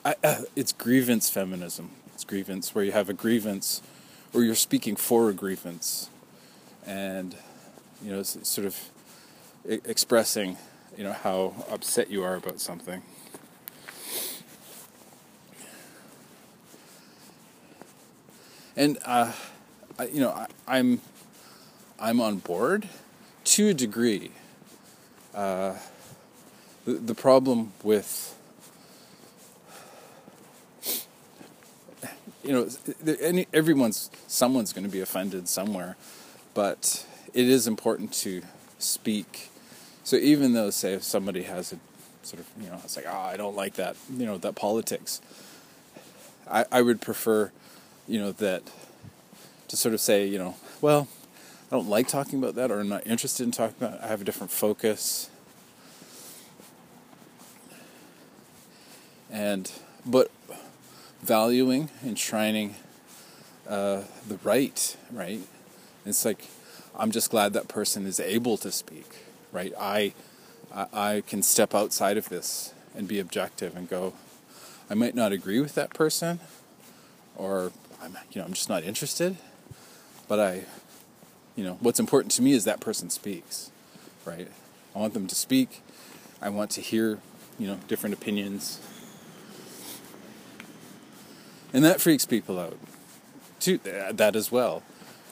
[0.04, 1.90] I, uh, it's grievance feminism.
[2.12, 3.82] It's grievance where you have a grievance,
[4.34, 6.10] or you're speaking for a grievance,
[6.84, 7.36] and
[8.02, 8.76] you know, sort of
[9.64, 10.56] expressing,
[10.98, 13.00] you know, how upset you are about something.
[18.76, 19.32] And uh,
[20.00, 21.00] I, you know, I, I'm
[22.00, 22.88] I'm on board
[23.44, 24.32] to a degree.
[25.32, 25.76] Uh,
[26.84, 28.36] the, the problem with
[32.42, 32.68] you know
[33.20, 35.96] any, everyone's someone's going to be offended somewhere
[36.54, 38.42] but it is important to
[38.78, 39.50] speak
[40.04, 41.78] so even though say if somebody has a
[42.22, 45.20] sort of you know it's like oh i don't like that you know that politics
[46.50, 47.50] i i would prefer
[48.08, 48.62] you know that
[49.68, 51.08] to sort of say you know well
[51.70, 54.00] I don't like talking about that or I'm not interested in talking about it.
[54.02, 55.30] I have a different focus.
[59.30, 59.70] And,
[60.04, 60.30] but
[61.22, 62.76] valuing, enshrining
[63.68, 65.40] uh, the right, right?
[66.04, 66.48] It's like,
[66.98, 69.72] I'm just glad that person is able to speak, right?
[69.78, 70.14] I,
[70.74, 74.14] I, I can step outside of this and be objective and go,
[74.88, 76.40] I might not agree with that person,
[77.36, 77.70] or
[78.02, 79.36] I'm, you know, I'm just not interested,
[80.26, 80.64] but I
[81.60, 83.70] you know, what's important to me is that person speaks,
[84.24, 84.48] right?
[84.94, 85.82] I want them to speak.
[86.40, 87.18] I want to hear,
[87.58, 88.80] you know, different opinions.
[91.72, 92.78] And that freaks people out.
[93.60, 94.82] To uh, that as well,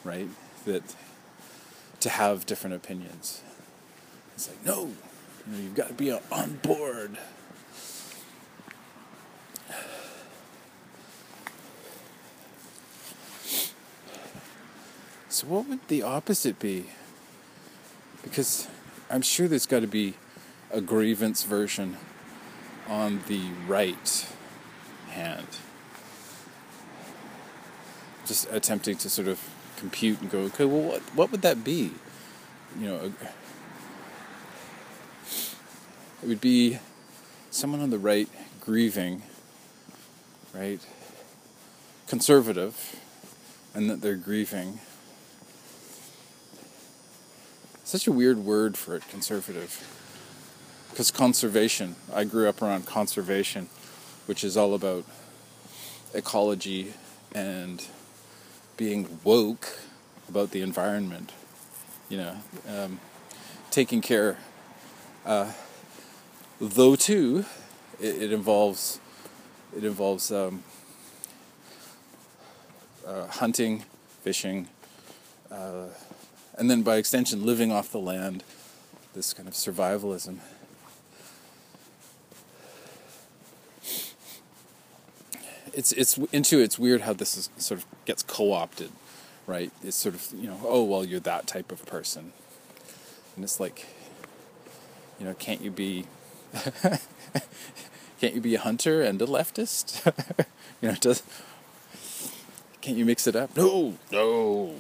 [0.05, 0.29] right?
[0.67, 0.83] That
[2.01, 3.43] to have different opinions.
[4.35, 4.91] It's like, no,
[5.47, 7.19] you know, you've got to be on board.
[15.29, 16.87] So, what would the opposite be?
[18.23, 18.69] Because
[19.11, 20.15] I'm sure there's got to be
[20.71, 21.97] a grievance version
[22.89, 24.27] on the right
[25.11, 25.47] hand.
[28.29, 29.41] Just attempting to sort of
[29.79, 31.93] compute and go, okay, well, what, what would that be?
[32.79, 33.13] You know,
[36.23, 36.79] it would be
[37.51, 38.29] someone on the right
[38.61, 39.23] grieving,
[40.55, 40.81] right?
[42.07, 43.01] Conservative,
[43.75, 44.81] and that they're grieving
[47.89, 49.83] such a weird word for it, conservative.
[50.91, 53.71] Because conservation, I grew up around conservation,
[54.27, 55.07] which is all about
[56.13, 56.93] ecology
[57.35, 57.83] and
[58.79, 59.77] being woke
[60.29, 61.33] about the environment,
[62.09, 62.37] you know,
[62.67, 63.01] um,
[63.71, 64.39] taking care.
[65.27, 65.53] Uh,
[66.61, 67.45] though too,
[68.01, 69.01] it, it, involves
[69.77, 70.63] it involves um,
[73.07, 73.85] uh, hunting,
[74.23, 74.69] fishing,
[75.51, 75.87] uh,
[76.57, 78.45] and then by extension living off the land.
[79.13, 80.39] This kind of survivalism.
[85.79, 88.91] It's it's into it's weird how this is sort of gets co-opted
[89.49, 89.73] right?
[89.83, 92.33] It's sort of, you know, oh, well, you're that type of person.
[93.35, 93.87] And it's like,
[95.19, 96.05] you know, can't you be,
[98.21, 100.05] can't you be a hunter and a leftist?
[100.83, 101.23] you know, does,
[102.83, 103.57] can't you mix it up?
[103.57, 104.75] No, no.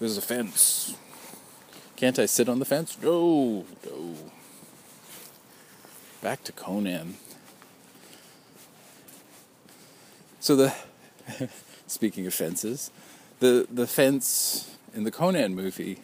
[0.00, 0.96] There's a fence.
[1.94, 2.98] Can't I sit on the fence?
[3.00, 4.16] No, no.
[6.20, 7.16] Back to Conan.
[10.42, 10.74] So the
[11.86, 12.90] speaking of fences,
[13.38, 16.00] the the fence in the Conan movie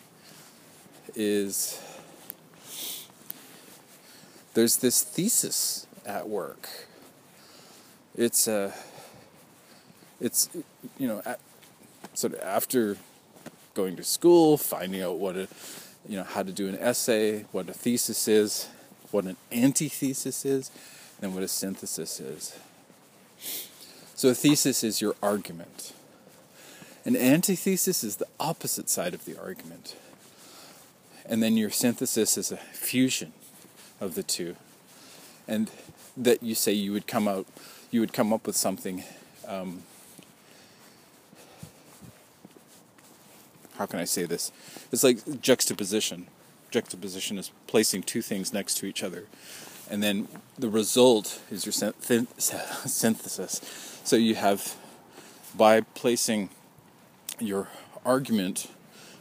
[1.16, 1.82] is
[4.54, 6.68] there's this thesis at work.
[8.16, 8.72] It's a uh,
[10.20, 10.48] it's
[10.98, 11.40] you know at,
[12.14, 12.96] sort of after
[13.74, 15.48] going to school, finding out what a
[16.08, 18.68] you know how to do an essay, what a thesis is,
[19.10, 20.70] what an antithesis is,
[21.20, 22.56] and what a synthesis is.
[24.18, 25.92] So a thesis is your argument.
[27.04, 29.94] An antithesis is the opposite side of the argument.
[31.24, 33.32] And then your synthesis is a fusion
[34.00, 34.56] of the two.
[35.46, 35.70] And
[36.16, 37.46] that you say you would come out,
[37.92, 39.04] you would come up with something.
[39.46, 39.84] Um,
[43.76, 44.50] how can I say this?
[44.90, 46.26] It's like juxtaposition.
[46.72, 49.26] Juxtaposition is placing two things next to each other.
[49.88, 50.26] And then
[50.58, 53.97] the result is your synthesis.
[54.04, 54.74] So you have,
[55.56, 56.50] by placing
[57.38, 57.68] your
[58.04, 58.68] argument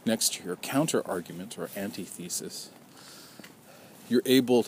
[0.04, 2.70] next to your counter argument or antithesis,
[4.08, 4.66] you're able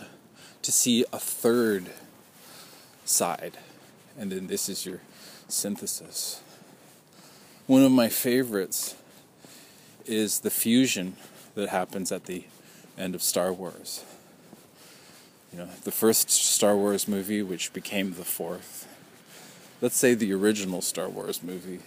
[0.62, 1.86] to see a third
[3.04, 3.56] side.
[4.18, 5.00] And then this is your
[5.48, 6.42] synthesis.
[7.66, 8.96] One of my favorites
[10.04, 11.16] is the fusion
[11.54, 12.44] that happens at the
[12.98, 14.04] end of Star Wars.
[15.52, 18.86] You know, the first Star Wars movie, which became the fourth.
[19.80, 21.80] Let's say the original Star Wars movie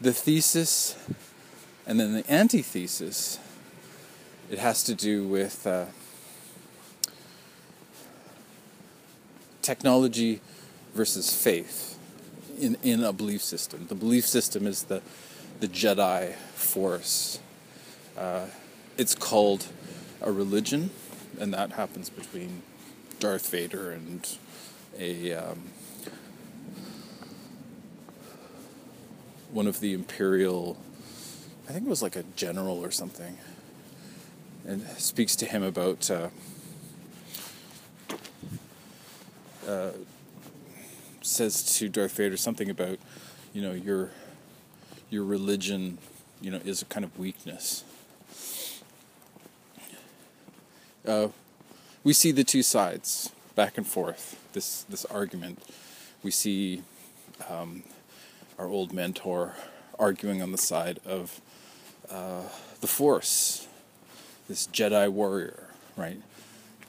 [0.00, 0.96] the thesis
[1.86, 3.38] and then the antithesis,
[4.50, 5.86] it has to do with uh,
[9.62, 10.40] technology
[10.94, 11.98] versus faith
[12.60, 13.86] in, in a belief system.
[13.88, 15.02] The belief system is the,
[15.60, 17.40] the Jedi force.
[18.16, 18.46] Uh,
[18.96, 19.66] it's called
[20.20, 20.90] a religion,
[21.40, 22.62] and that happens between
[23.18, 24.28] Darth Vader and
[24.98, 25.62] a um,
[29.50, 30.76] one of the imperial,
[31.68, 33.38] I think it was like a general or something,
[34.66, 36.28] and speaks to him about uh,
[39.66, 39.90] uh,
[41.22, 42.98] says to Darth Vader something about,
[43.52, 44.10] you know, your
[45.10, 45.98] your religion,
[46.40, 47.84] you know, is a kind of weakness.
[51.06, 51.28] Uh,
[52.04, 54.38] we see the two sides back and forth.
[54.52, 55.60] This this argument.
[56.22, 56.84] We see
[57.50, 57.82] um,
[58.56, 59.54] our old mentor
[59.98, 61.40] arguing on the side of
[62.08, 62.44] uh,
[62.80, 63.66] the Force,
[64.46, 65.64] this Jedi warrior,
[65.96, 66.22] right?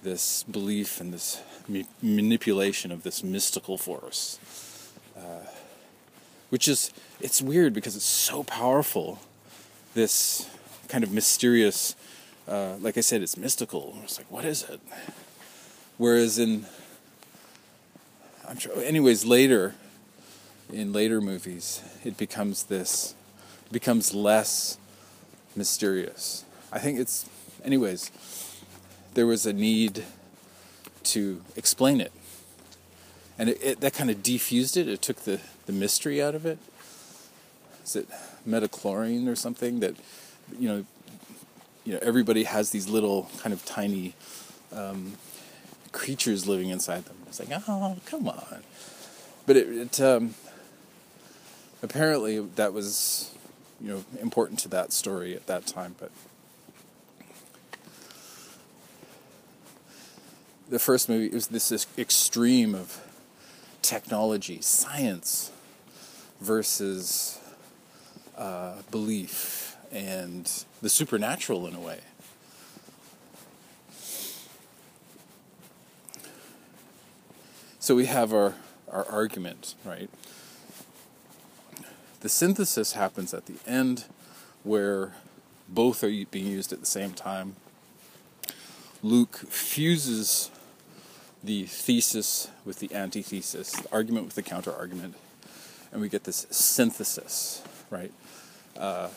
[0.04, 4.38] This belief and this ma- manipulation of this mystical force,
[5.18, 5.50] uh,
[6.52, 9.18] which is it's weird because it's so powerful.
[9.96, 10.48] This
[10.88, 11.96] kind of mysterious,
[12.48, 13.98] uh, like I said, it's mystical.
[14.04, 14.80] It's like what is it?
[16.00, 16.66] Whereas in,
[18.48, 18.72] I'm sure.
[18.82, 19.76] Anyways, later
[20.72, 23.16] in later movies, it becomes this,
[23.70, 24.78] becomes less
[25.58, 26.46] mysterious.
[26.72, 27.30] I think it's,
[27.66, 28.12] anyways,
[29.14, 30.06] there was a need
[31.04, 32.14] to explain it.
[33.38, 34.88] And it, it, that kind of defused it.
[34.88, 36.60] It took the, the mystery out of it.
[37.84, 38.08] Is it
[38.46, 39.96] midi-chlorian or something that,
[40.58, 40.86] you know,
[41.84, 44.14] you know, everybody has these little kind of tiny
[44.72, 45.14] um,
[45.92, 47.18] creatures living inside them.
[47.28, 48.64] It's like, oh, come on.
[49.46, 50.36] But it, it um,
[51.82, 53.34] apparently that was
[53.80, 56.12] you know important to that story at that time but
[60.70, 63.02] the first movie was this, this extreme of
[63.82, 65.52] technology science
[66.42, 67.40] versus
[68.38, 72.00] uh, belief and the supernatural in a way
[77.80, 78.56] so we have our
[78.92, 80.10] our argument right
[82.22, 84.06] the synthesis happens at the end,
[84.64, 85.14] where
[85.70, 87.56] both are being used at the same time.
[89.02, 90.52] Luke fuses
[91.42, 95.16] the thesis with the antithesis, the argument with the counter argument,
[95.94, 98.12] and we get this synthesis, right?
[98.78, 99.08] Uh,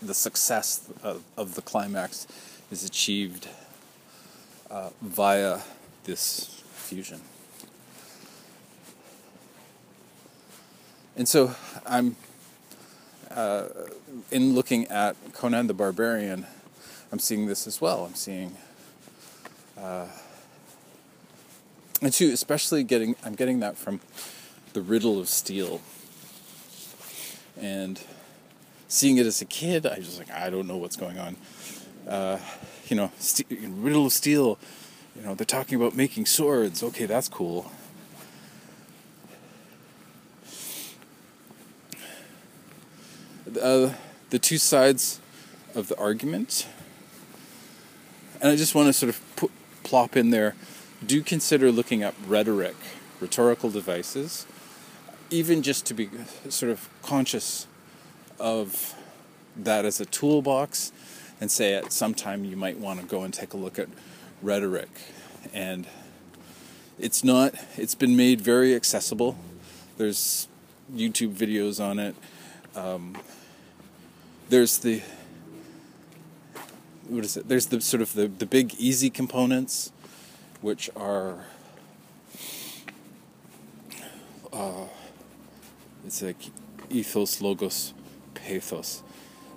[0.00, 2.26] the success of, of, the climax
[2.70, 3.48] is achieved
[4.70, 5.60] uh, via
[6.04, 7.20] this fusion.
[11.16, 11.54] And so
[11.86, 12.16] I'm,
[13.30, 13.64] uh,
[14.30, 16.46] in looking at Conan the Barbarian,
[17.12, 18.04] I'm seeing this as well.
[18.04, 18.56] I'm seeing,
[19.78, 20.06] uh,
[22.00, 24.00] and too, especially getting, I'm getting that from
[24.72, 25.80] the riddle of steel.
[27.60, 28.00] And
[28.88, 31.36] seeing it as a kid, I just like, I don't know what's going on.
[32.08, 32.38] Uh,
[32.88, 34.58] you know, st- riddle of steel,
[35.14, 36.82] you know, they're talking about making swords.
[36.82, 37.70] Okay, that's cool.
[43.46, 43.94] Uh,
[44.28, 45.18] the two sides
[45.74, 46.66] of the argument,
[48.40, 49.50] and I just want to sort of put,
[49.82, 50.54] plop in there.
[51.04, 52.76] Do consider looking at rhetoric,
[53.18, 54.46] rhetorical devices,
[55.30, 56.10] even just to be
[56.50, 57.66] sort of conscious
[58.38, 58.94] of
[59.56, 60.92] that as a toolbox,
[61.40, 63.88] and say at some time you might want to go and take a look at
[64.42, 64.90] rhetoric,
[65.54, 65.86] and
[66.98, 67.54] it's not.
[67.78, 69.38] It's been made very accessible.
[69.96, 70.46] There's
[70.94, 72.14] YouTube videos on it.
[72.74, 73.16] Um,
[74.48, 75.02] there's the
[77.08, 77.48] what is it?
[77.48, 79.92] There's the sort of the, the big easy components,
[80.60, 81.44] which are
[84.52, 84.86] uh,
[86.06, 86.36] it's like
[86.88, 87.94] ethos, logos,
[88.34, 89.02] pathos.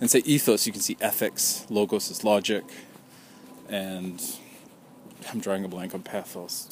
[0.02, 2.64] And say ethos, you can see ethics, logos is logic,
[3.70, 4.22] and
[5.32, 6.68] I'm drawing a blank on pathos.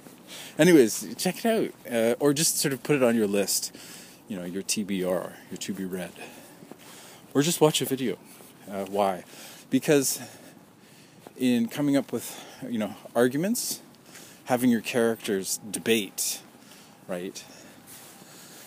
[0.58, 3.74] Anyways, check it out, uh, or just sort of put it on your list.
[4.30, 6.12] You know, your TBR, your to be read
[7.34, 8.16] or just watch a video.
[8.70, 9.24] Uh, why?
[9.70, 10.20] Because
[11.36, 13.80] in coming up with you know arguments,
[14.44, 16.42] having your characters debate,
[17.08, 17.44] right?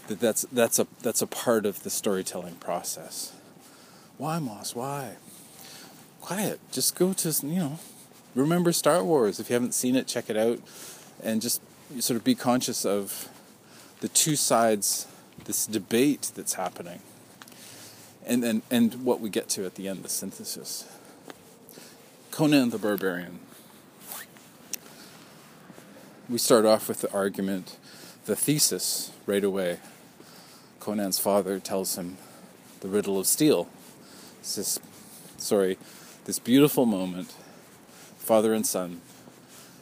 [0.08, 3.32] That that's that's a that's a part of the storytelling process.
[4.18, 4.76] Why, Moss?
[4.76, 5.16] Why?
[6.20, 6.60] Quiet.
[6.74, 7.80] Just go to you know.
[8.36, 9.40] Remember Star Wars.
[9.40, 10.60] If you haven't seen it, check it out,
[11.24, 11.62] and just
[12.00, 13.30] sort of be conscious of
[14.02, 15.08] the two sides,
[15.46, 17.00] this debate that's happening
[18.26, 20.88] and, and, and what we get to at the end, the synthesis.
[22.32, 23.40] Conan the Barbarian.
[26.30, 27.78] We start off with the argument,
[28.26, 29.80] the thesis, right away.
[30.80, 32.18] Conan's father tells him
[32.80, 33.70] the riddle of steel.
[34.40, 34.80] It's this,
[35.38, 35.78] sorry,
[36.26, 37.34] this beautiful moment,
[38.18, 39.02] father and son,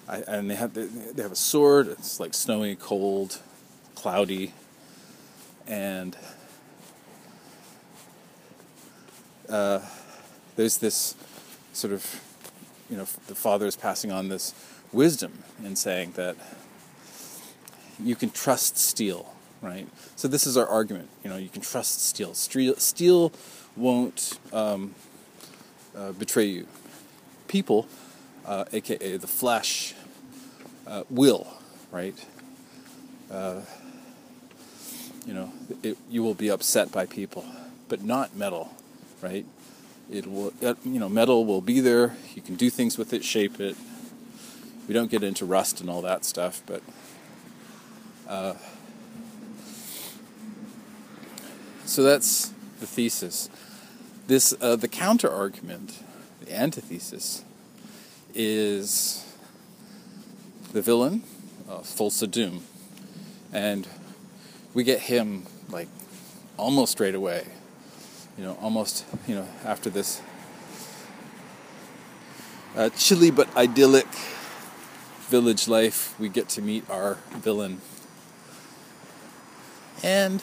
[0.08, 1.88] I, and they have they have a sword.
[1.88, 3.40] It's like snowy, cold,
[3.96, 4.54] cloudy,
[5.68, 6.18] and
[9.50, 9.80] uh,
[10.56, 11.16] there's this
[11.74, 12.22] sort of,
[12.90, 14.54] you know, the father is passing on this
[14.92, 16.36] wisdom in saying that
[18.00, 19.88] you can trust steel, right?
[20.16, 21.10] So this is our argument.
[21.24, 22.34] You know, you can trust steel.
[22.34, 23.32] Steel, steel
[23.76, 24.96] won't um,
[25.96, 26.68] uh, betray you.
[27.48, 27.88] People,
[28.46, 29.94] uh, aka the flesh,
[30.88, 31.48] uh, will,
[31.92, 32.16] right?
[35.22, 35.52] Uh, you know,
[35.84, 37.46] it, you will be upset by people,
[37.88, 38.76] but not metal
[39.22, 39.46] right?
[40.10, 40.54] It will,
[40.84, 42.16] you know, metal will be there.
[42.36, 43.78] You can do things with it, shape it.
[44.88, 46.82] We don't get into rust and all that stuff, but
[48.28, 48.56] uh,
[51.86, 52.48] so that's
[52.80, 53.50] the thesis.
[54.28, 56.04] This uh, the counter argument,
[56.44, 57.46] the antithesis,
[58.34, 59.26] is
[60.74, 61.24] the villain,
[61.70, 62.64] uh, Thulsa Doom,
[63.54, 63.88] and
[64.74, 65.88] we get him like
[66.58, 67.46] almost straight away
[68.42, 70.20] you know, almost, you know, after this
[72.76, 74.08] uh, chilly but idyllic
[75.30, 77.82] village life, we get to meet our villain.
[80.02, 80.42] And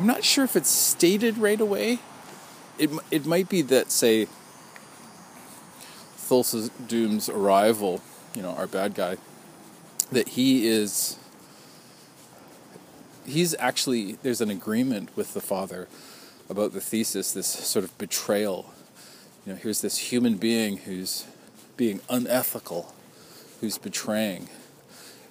[0.00, 2.00] I'm not sure if it's stated right away.
[2.76, 4.26] It, it might be that, say,
[6.16, 8.00] Thulsa Doom's arrival,
[8.34, 9.18] you know, our bad guy,
[10.10, 11.19] that he is
[13.30, 15.88] he's actually there's an agreement with the father
[16.48, 18.72] about the thesis, this sort of betrayal.
[19.46, 21.26] You know, here's this human being who's
[21.76, 22.94] being unethical,
[23.60, 24.48] who's betraying,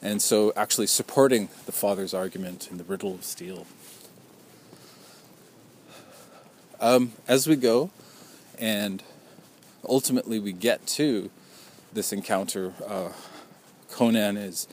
[0.01, 3.67] and so actually supporting the father's argument in the riddle of steel.
[6.81, 7.91] Um, as we go,
[8.57, 9.03] and
[9.87, 11.29] ultimately we get to
[11.91, 13.11] this encounter, uh,
[13.91, 14.67] Conan is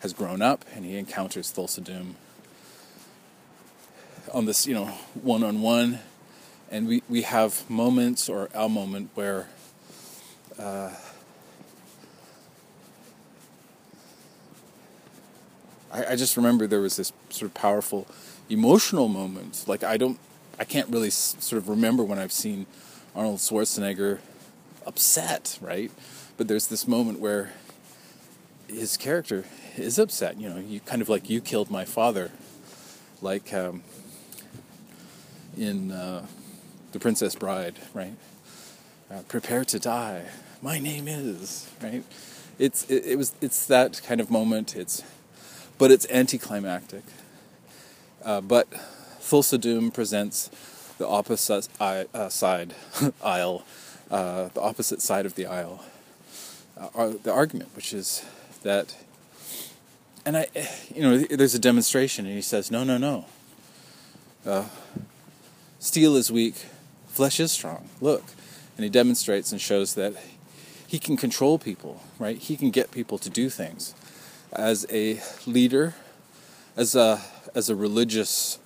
[0.00, 2.16] has grown up and he encounters Thulsa Doom
[4.32, 4.86] on this, you know,
[5.22, 6.00] one on one,
[6.70, 9.48] and we, we have moments or our moment where
[10.58, 10.90] uh,
[15.92, 18.06] I, I just remember there was this sort of powerful
[18.48, 19.64] emotional moment.
[19.66, 20.18] Like I don't,
[20.58, 22.66] I can't really s- sort of remember when I've seen
[23.14, 24.18] Arnold Schwarzenegger
[24.86, 25.90] upset, right?
[26.36, 27.52] But there's this moment where
[28.68, 29.44] his character
[29.76, 30.40] is upset.
[30.40, 32.30] You know, you kind of like you killed my father,
[33.20, 33.82] like um,
[35.56, 36.26] in uh,
[36.92, 38.14] The Princess Bride, right?
[39.10, 40.24] Uh, prepare to die.
[40.60, 42.04] My name is right.
[42.58, 44.76] It's it, it was it's that kind of moment.
[44.76, 45.02] It's
[45.78, 47.02] but it's anticlimactic.
[48.24, 48.70] Uh, but
[49.20, 50.50] Thulsa Doom presents
[50.98, 52.74] the opposite uh, side
[53.22, 53.64] aisle,
[54.10, 55.84] uh, the opposite side of the aisle,
[56.76, 58.24] uh, the argument, which is
[58.62, 58.96] that,
[60.24, 60.46] and I,
[60.94, 63.24] you know, there's a demonstration, and he says, no, no, no.
[64.46, 64.66] Uh,
[65.82, 66.54] steel is weak,
[67.08, 67.90] flesh is strong.
[68.00, 68.22] Look,
[68.76, 70.14] and he demonstrates and shows that
[70.86, 72.38] he can control people, right?
[72.38, 73.94] He can get people to do things
[74.52, 75.94] as a leader,
[76.76, 77.20] as a
[77.54, 78.60] as a religious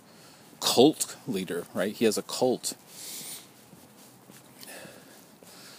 [0.61, 1.95] cult leader, right?
[1.95, 2.75] He has a cult.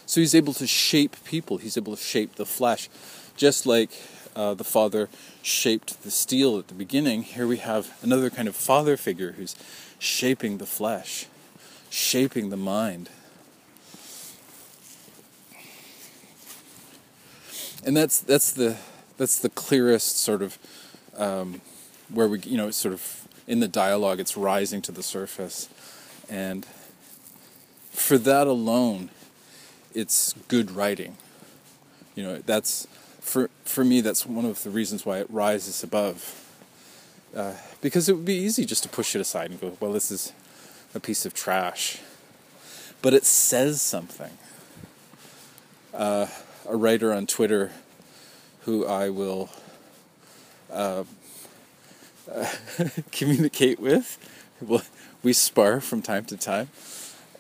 [0.08, 1.58] So he's able to shape people.
[1.58, 2.90] He's able to shape the flesh,
[3.36, 3.92] just like
[4.36, 5.10] uh, the father
[5.44, 7.24] shaped the steel at the beginning.
[7.24, 9.56] Here we have another kind of father figure who's
[10.00, 11.28] shaping the flesh,
[11.90, 13.10] shaping the mind.
[17.86, 18.78] And that's that's the
[19.18, 20.58] that's the clearest sort of
[21.18, 21.62] um,
[22.10, 25.70] where we you know sort of in the dialogue it's rising to the surface
[26.30, 26.66] and
[27.92, 29.10] for that alone
[29.94, 31.18] it's good writing
[32.16, 32.88] you know that's
[33.22, 36.47] for for me that's one of the reasons why it rises above
[37.38, 40.12] uh, because it would be easy just to push it aside and go well this
[40.12, 40.34] is
[40.94, 42.00] a piece of trash
[43.02, 44.32] but it says something
[45.94, 46.28] uh,
[46.68, 47.72] a writer on twitter
[48.68, 49.50] who I will
[50.70, 51.06] uh,
[53.14, 54.18] communicate with.
[55.24, 56.68] we spar from time to time,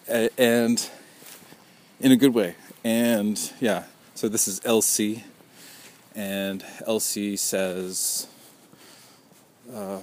[0.07, 0.89] and
[1.99, 2.55] in a good way.
[2.85, 3.83] And yeah,
[4.15, 5.23] so this is LC,
[6.15, 8.27] and LC says,
[9.73, 9.99] uh,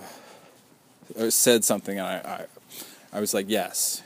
[1.28, 2.46] said something, and I,
[3.12, 4.02] I, I was like, yes,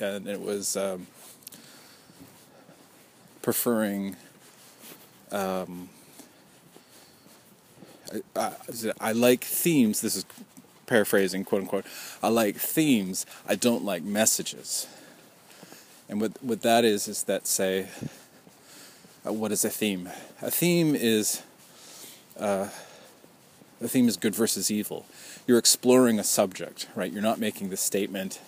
[0.00, 1.06] and it was um,
[3.42, 4.16] preferring.
[5.32, 5.88] Um,
[8.36, 8.52] I,
[9.00, 10.00] I like themes.
[10.00, 10.24] This is
[10.86, 11.86] paraphrasing, quote unquote.
[12.22, 13.26] I like themes.
[13.48, 14.86] I don't like messages.
[16.08, 17.88] And what what that is is that say,
[19.26, 20.08] uh, what is a theme?
[20.40, 21.42] A theme is
[22.38, 22.68] uh,
[23.80, 25.06] a theme is good versus evil.
[25.46, 27.12] You're exploring a subject, right?
[27.12, 28.40] You're not making the statement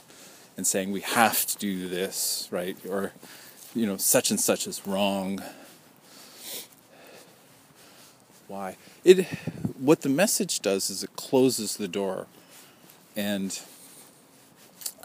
[0.56, 2.76] and saying we have to do this, right?
[2.88, 3.12] Or
[3.74, 5.42] you know, such and such is wrong
[8.48, 9.26] why it
[9.78, 12.26] what the message does is it closes the door
[13.14, 13.60] and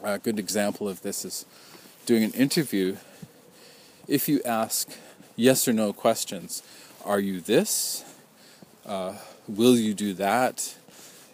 [0.02, 1.46] a good example of this is
[2.06, 2.96] doing an interview
[4.08, 4.90] if you ask
[5.36, 6.64] yes or no questions
[7.04, 8.06] are you this
[8.86, 9.14] uh,
[9.48, 10.76] will you do that?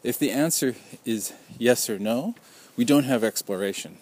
[0.04, 2.36] If the answer is yes or no
[2.80, 3.98] we don't have exploration.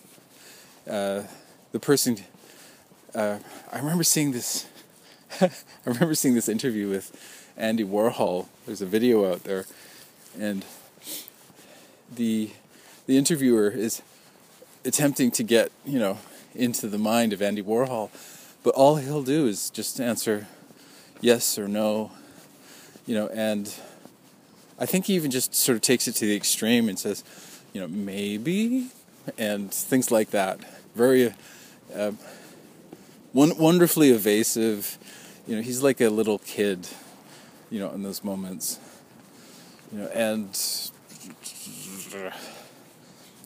[0.88, 1.24] Uh,
[1.72, 2.18] the person
[3.16, 3.40] uh,
[3.72, 4.68] i remember seeing this
[5.42, 5.50] i
[5.84, 7.12] remember seeing this interview with
[7.58, 8.46] Andy Warhol.
[8.68, 9.66] There's a video out there,
[10.40, 10.64] and
[12.14, 12.52] the
[13.08, 14.04] the interviewer is
[14.86, 16.20] attempting to get you know
[16.54, 18.12] into the mind of Andy Warhol,
[18.64, 20.48] but all he'll do is just answer
[21.20, 22.12] yes or no,
[23.08, 23.74] you know, and
[24.80, 27.24] I think he even just sort of takes it to the extreme and says,
[27.74, 28.90] you know, maybe,
[29.38, 30.60] and things like that.
[30.96, 31.34] Very
[31.96, 32.12] uh,
[33.34, 34.98] wonderfully evasive.
[35.48, 36.88] You know, he's like a little kid
[37.70, 38.80] you know, in those moments.
[39.92, 40.58] You know, and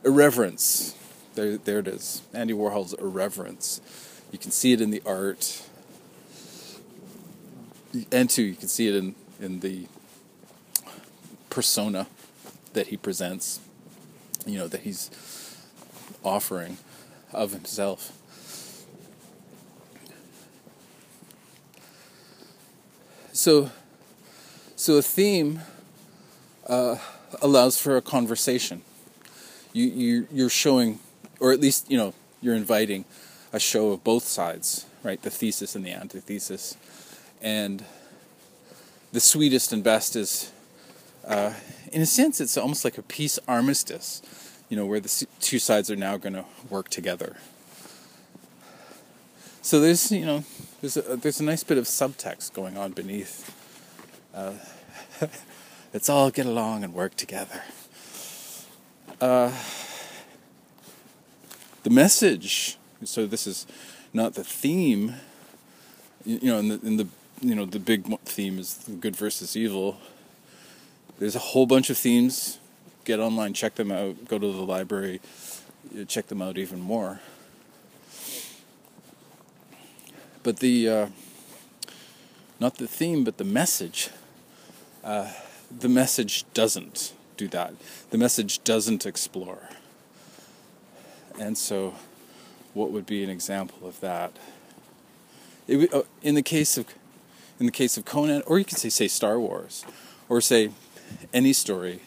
[0.04, 0.96] irreverence.
[1.36, 2.22] There, there it is.
[2.34, 3.82] Andy Warhol's irreverence.
[4.32, 5.62] You can see it in the art,
[8.12, 9.88] and two, you can see it in in the
[11.52, 12.08] persona
[12.74, 13.60] that he presents.
[14.48, 15.12] You know that he's
[16.24, 16.80] offering
[17.32, 18.18] of himself.
[23.34, 23.70] So
[24.76, 25.62] so a theme
[26.66, 26.98] uh,
[27.40, 28.82] allows for a conversation.
[29.74, 30.98] You, you you're showing,
[31.40, 33.06] or at least you know you're inviting
[33.54, 35.22] a show of both sides, right?
[35.22, 36.76] The thesis and the antithesis,
[37.42, 37.86] and
[39.12, 40.52] the sweetest and best is,
[41.32, 41.54] uh,
[41.94, 44.22] in a sense, it's almost like a peace armistice.
[44.70, 47.36] you know, where the two sides are now going to work together.
[49.62, 50.44] So there's, you know,
[50.80, 53.54] there's a, there's a nice bit of subtext going on beneath.
[54.34, 54.54] Uh,
[55.94, 57.64] let's all get along and work together.
[59.20, 59.52] Uh,
[61.84, 62.78] the message.
[63.04, 63.68] So this is
[64.14, 65.16] not the theme.
[66.26, 67.08] You know, in the, in the
[67.42, 69.98] you know the big theme is good versus evil.
[71.22, 72.58] There's a whole bunch of themes.
[73.06, 74.28] Get online, check them out.
[74.28, 75.22] Go to the library,
[76.08, 77.20] check them out even more.
[80.42, 81.08] But the uh,
[82.60, 84.10] not the theme, but the message.
[85.04, 85.32] Uh,
[85.70, 87.76] the message doesn't do that.
[88.10, 89.70] The message doesn't explore.
[91.40, 91.94] And so,
[92.74, 94.32] what would be an example of that?
[95.68, 96.88] It, uh, in the case of,
[97.60, 99.86] in the case of Conan, or you could say say Star Wars,
[100.28, 100.72] or say
[101.34, 102.02] any story,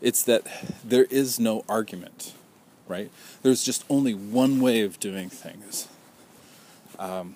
[0.00, 0.46] it's that
[0.84, 2.34] there is no argument,
[2.88, 3.10] right?
[3.42, 5.88] There's just only one way of doing things.
[6.98, 7.34] Um,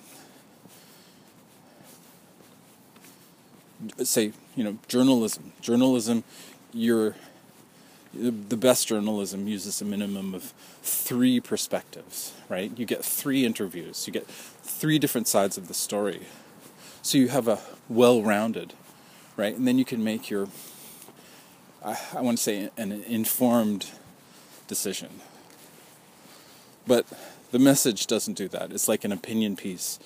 [4.03, 5.53] say you know journalism.
[5.61, 6.25] Journalism,
[6.73, 7.15] you're
[8.15, 12.71] the best journalism uses a minimum of three perspectives, right?
[12.77, 16.23] You get three interviews, you get three different sides of the story.
[17.03, 18.73] So you have a well rounded,
[19.37, 19.55] right?
[19.55, 20.49] And then you can make your,
[21.85, 23.91] I, I want to say, an informed
[24.67, 25.21] decision.
[26.87, 27.07] But
[27.51, 28.73] the message doesn't do that.
[28.73, 29.99] It's like an opinion piece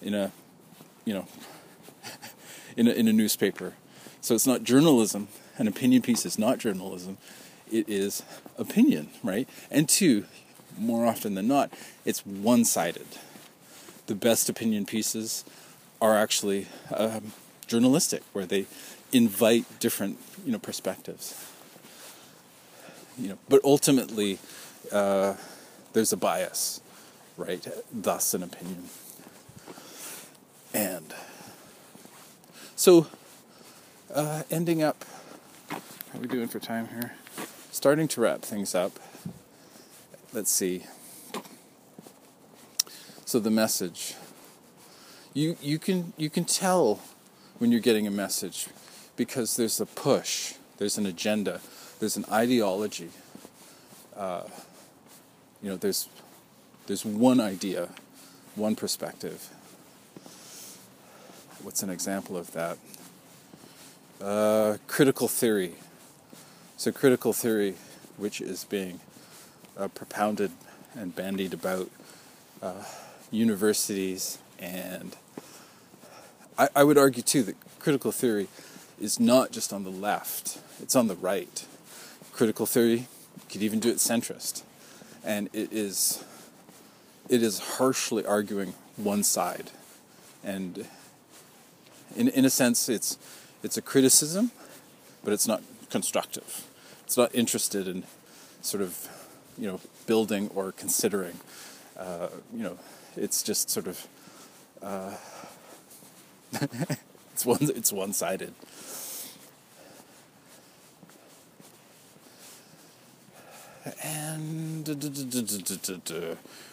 [0.00, 0.32] in a,
[1.04, 1.26] you know,
[2.76, 3.74] in a, in a newspaper.
[4.20, 5.28] So it's not journalism.
[5.58, 7.18] An opinion piece is not journalism
[7.70, 8.22] it is
[8.56, 9.48] opinion, right?
[9.70, 10.24] And two,
[10.76, 11.72] more often than not,
[12.04, 13.06] it's one sided.
[14.06, 15.44] The best opinion pieces
[16.00, 17.32] are actually um,
[17.66, 18.66] journalistic, where they
[19.12, 21.34] invite different you know perspectives.
[23.18, 24.38] You know, but ultimately,
[24.92, 25.34] uh,
[25.92, 26.80] there's a bias,
[27.36, 27.66] right?
[27.92, 28.84] Thus, an opinion.
[30.72, 31.12] And
[32.76, 33.08] so,
[34.14, 35.04] uh, ending up,
[35.70, 35.78] how
[36.18, 37.14] are we doing for time here?
[37.78, 38.98] starting to wrap things up.
[40.32, 40.82] Let's see.
[43.24, 44.14] So the message.
[45.32, 47.00] You you can you can tell
[47.58, 48.66] when you're getting a message
[49.18, 51.60] because there's a push, there's an agenda,
[52.00, 53.10] there's an ideology.
[54.16, 54.44] Uh,
[55.62, 56.08] you know, there's
[56.86, 57.90] there's one idea,
[58.54, 59.50] one perspective.
[61.62, 62.78] What's an example of that?
[64.18, 65.74] Uh, critical theory
[66.78, 67.74] so, critical theory,
[68.18, 69.00] which is being
[69.76, 70.52] uh, propounded
[70.94, 71.90] and bandied about
[72.62, 72.84] uh,
[73.32, 75.16] universities, and
[76.56, 78.46] I, I would argue too that critical theory
[79.00, 81.66] is not just on the left, it's on the right.
[82.32, 83.08] Critical theory,
[83.50, 84.62] could even do it centrist,
[85.24, 86.24] and it is
[87.28, 89.70] it is harshly arguing one side,
[90.44, 90.86] and
[92.16, 93.18] in in a sense, it's
[93.62, 94.52] it's a criticism,
[95.24, 96.68] but it's not constructive
[97.08, 98.04] it's not interested in
[98.60, 99.08] sort of
[99.56, 101.40] you know building or considering.
[101.98, 102.78] Uh, you know,
[103.16, 104.06] it's just sort of
[104.82, 105.14] uh,
[107.32, 108.52] it's one it's one sided.
[114.02, 114.86] And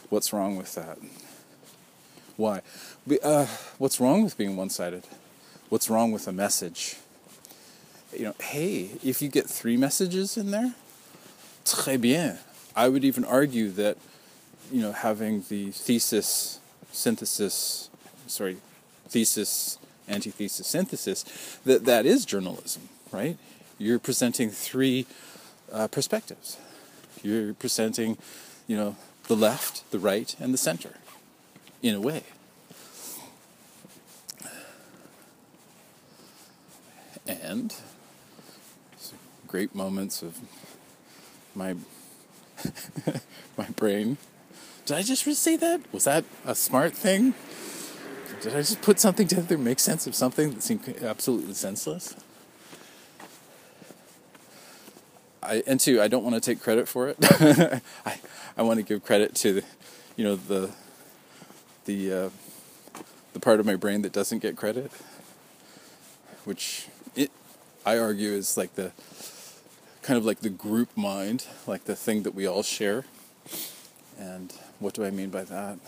[0.10, 0.98] what's wrong with that?
[2.38, 2.62] Why?
[3.24, 3.46] Uh,
[3.78, 5.04] what's wrong with being one sided?
[5.70, 6.98] What's wrong with a message?
[8.18, 10.74] you know, hey, if you get three messages in there,
[11.66, 12.38] très bien.
[12.76, 13.98] I would even argue that,
[14.72, 16.60] you know, having the thesis,
[16.92, 17.90] synthesis,
[18.28, 18.58] sorry,
[19.08, 21.24] thesis, antithesis, synthesis,
[21.66, 23.38] that that is journalism, right?
[23.78, 25.06] You're presenting three
[25.72, 26.58] uh, perspectives.
[27.26, 28.18] You're presenting,
[28.68, 28.96] you know,
[29.28, 30.94] the left, the right, and the center,
[31.82, 32.22] in a way.
[37.28, 37.74] And
[39.48, 40.40] great moments of
[41.56, 41.76] my
[43.58, 44.18] my brain.
[44.86, 45.82] Did I just say that?
[45.92, 47.34] Was that a smart thing?
[48.42, 52.16] Did I just put something together, make sense of something that seemed absolutely senseless?
[55.46, 57.18] I, and two, I don't want to take credit for it.
[58.06, 58.20] I,
[58.58, 59.64] I want to give credit to, the,
[60.16, 60.72] you know, the
[61.86, 62.30] the uh,
[63.34, 64.92] the part of my brain that doesn't get credit,
[66.44, 67.32] which it
[67.86, 68.92] I argue is like the
[70.02, 73.06] kind of like the group mind, like the thing that we all share.
[74.18, 75.80] And what do I mean by that?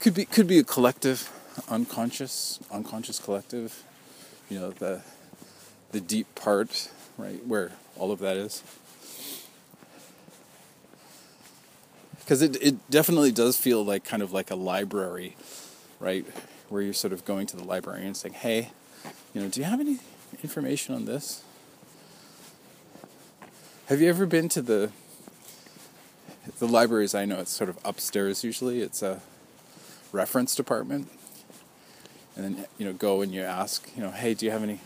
[0.00, 1.30] Could be could be a collective,
[1.68, 3.82] unconscious, unconscious collective.
[4.48, 5.02] You know, the
[5.92, 7.44] the deep part, right?
[7.46, 8.62] Where all of that is.
[12.18, 15.36] Because it, it definitely does feel like kind of like a library,
[16.00, 16.26] right?
[16.68, 18.70] Where you're sort of going to the library and saying, hey,
[19.32, 19.98] you know, do you have any
[20.42, 21.42] information on this?
[23.86, 24.90] Have you ever been to the
[26.58, 28.80] the libraries I know it's sort of upstairs usually.
[28.80, 29.20] It's a
[30.12, 31.08] reference department.
[32.34, 34.80] And then you know go and you ask, you know, hey, do you have any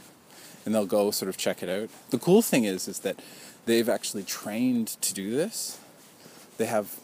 [0.65, 1.89] and they'll go sort of check it out.
[2.11, 3.21] The cool thing is, is that
[3.67, 5.79] they've actually trained to do this.
[6.59, 6.99] They have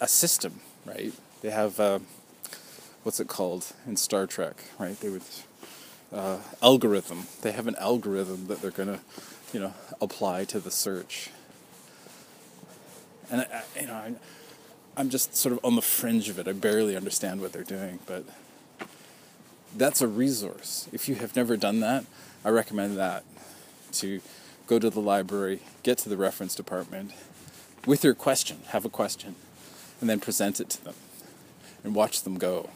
[0.00, 1.12] a system, right?
[1.40, 2.00] They have uh,
[3.02, 4.98] what's it called in Star Trek, right?
[5.00, 5.22] They would
[6.12, 7.26] uh, algorithm.
[7.42, 9.00] They have an algorithm that they're gonna,
[9.52, 11.30] you know, apply to the search.
[13.30, 14.16] And I, you know,
[14.96, 16.48] I'm just sort of on the fringe of it.
[16.48, 18.24] I barely understand what they're doing, but
[19.76, 20.88] that's a resource.
[20.92, 22.04] If you have never done that,
[22.44, 23.24] I recommend that
[23.92, 24.20] to
[24.66, 27.12] go to the library, get to the reference department
[27.86, 29.34] with your question, have a question,
[30.00, 30.94] and then present it to them
[31.84, 32.70] and watch them go,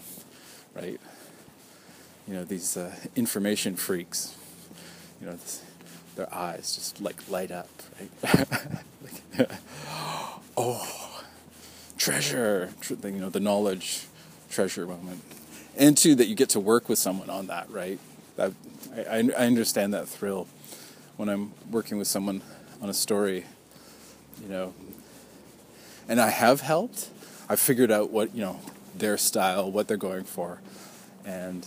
[0.74, 1.00] right?
[2.26, 4.36] You know, these uh, information freaks,
[5.20, 5.62] you know, this,
[6.16, 7.68] their eyes just like light up,
[8.00, 8.50] right?
[9.38, 9.50] like,
[10.56, 11.22] oh,
[11.98, 14.06] treasure, you know, the knowledge
[14.50, 15.22] treasure moment.
[15.76, 17.98] And two, that you get to work with someone on that, right?
[18.36, 18.52] That,
[18.94, 20.46] I, I understand that thrill
[21.16, 22.42] when I'm working with someone
[22.80, 23.46] on a story,
[24.42, 24.74] you know,
[26.08, 27.08] and I have helped.
[27.48, 28.60] I've figured out what, you know,
[28.94, 30.60] their style, what they're going for.
[31.24, 31.66] And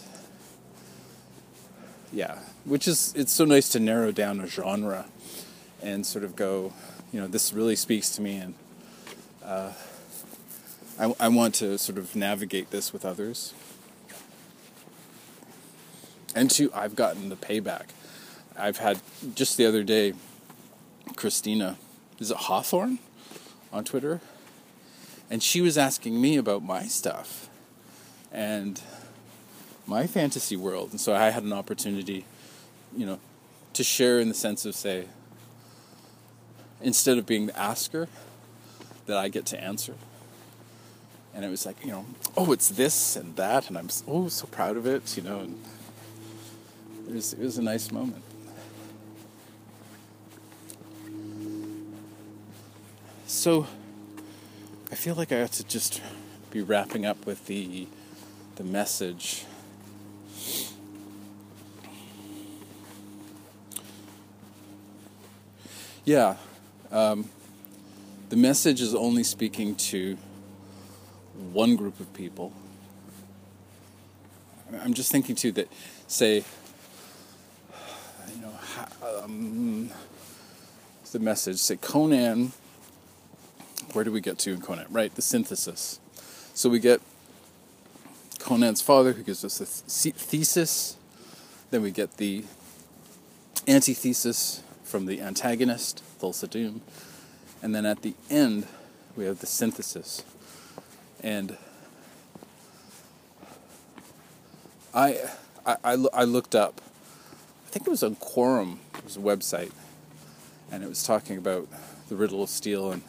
[2.12, 5.06] yeah, which is, it's so nice to narrow down a genre
[5.82, 6.74] and sort of go,
[7.12, 8.54] you know, this really speaks to me and
[9.44, 9.72] uh,
[11.00, 13.54] I, I want to sort of navigate this with others.
[16.36, 17.86] And two, I've gotten the payback.
[18.58, 19.00] I've had
[19.34, 20.14] just the other day,
[21.16, 21.78] Christina,
[22.20, 23.00] is it Hawthorne
[23.72, 24.22] on Twitter?
[25.32, 27.50] And she was asking me about my stuff
[28.32, 28.82] and
[29.88, 30.92] my fantasy world.
[30.92, 32.26] And so I had an opportunity,
[32.96, 33.20] you know,
[33.74, 35.06] to share in the sense of, say,
[36.82, 38.08] instead of being the asker,
[39.06, 39.96] that I get to answer.
[41.34, 42.06] And it was like, you know,
[42.38, 45.40] oh, it's this and that, and I'm oh so proud of it, you know.
[45.40, 45.62] And
[47.08, 48.24] it was it was a nice moment.
[53.28, 53.68] So
[54.92, 56.02] I feel like I have to just
[56.52, 57.88] be wrapping up with the
[58.56, 59.46] the message.
[66.06, 66.36] Yeah,
[66.92, 67.30] um,
[68.30, 70.18] the message is only speaking to
[71.52, 72.54] one group of people.
[74.82, 75.68] I'm just thinking too that,
[76.08, 76.44] say,
[79.26, 79.90] um,
[81.12, 82.52] the message, say Conan.
[83.94, 84.88] Where do we get to in Conan?
[84.90, 86.00] Right, the synthesis.
[86.54, 87.02] So we get
[88.40, 90.98] Conan's father, who gives us a th- thesis.
[91.72, 92.44] Then we get the
[93.68, 96.82] antithesis from the antagonist, Thulsa Doom.
[97.62, 98.68] And then at the end,
[99.16, 100.24] we have the synthesis.
[101.24, 101.58] And
[104.94, 105.20] I,
[105.66, 106.82] I, I, I looked up,
[107.76, 109.74] think it was on Quora, it was a website,
[110.72, 111.68] and it was talking about
[112.08, 113.02] the riddle of steel and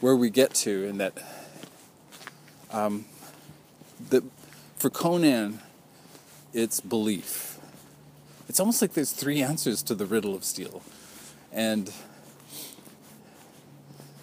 [0.00, 1.14] where we get to, and that
[2.70, 3.06] um,
[4.08, 4.22] the,
[4.76, 5.58] for Conan,
[6.54, 7.58] it's belief.
[8.48, 10.80] It's almost like there's three answers to the riddle of steel.
[11.52, 11.92] And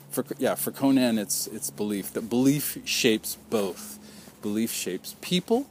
[0.10, 4.00] for yeah for Conan it's it's belief that belief shapes both
[4.42, 5.68] belief shapes people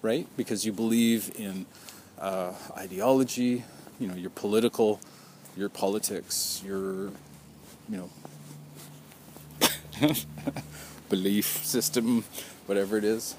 [0.00, 1.66] right because you believe in
[2.22, 3.62] uh, ideology
[4.00, 4.98] you know your political
[5.56, 7.10] your politics your
[7.90, 8.08] you know
[11.10, 12.24] belief system
[12.66, 13.36] whatever it is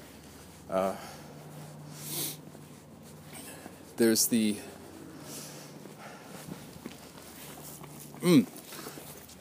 [0.70, 0.94] uh,
[3.96, 4.56] there's the
[8.22, 8.46] mm,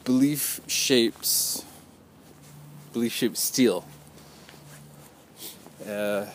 [0.03, 1.63] belief shapes
[2.93, 3.83] belief shapes steel.
[5.85, 6.25] Uh,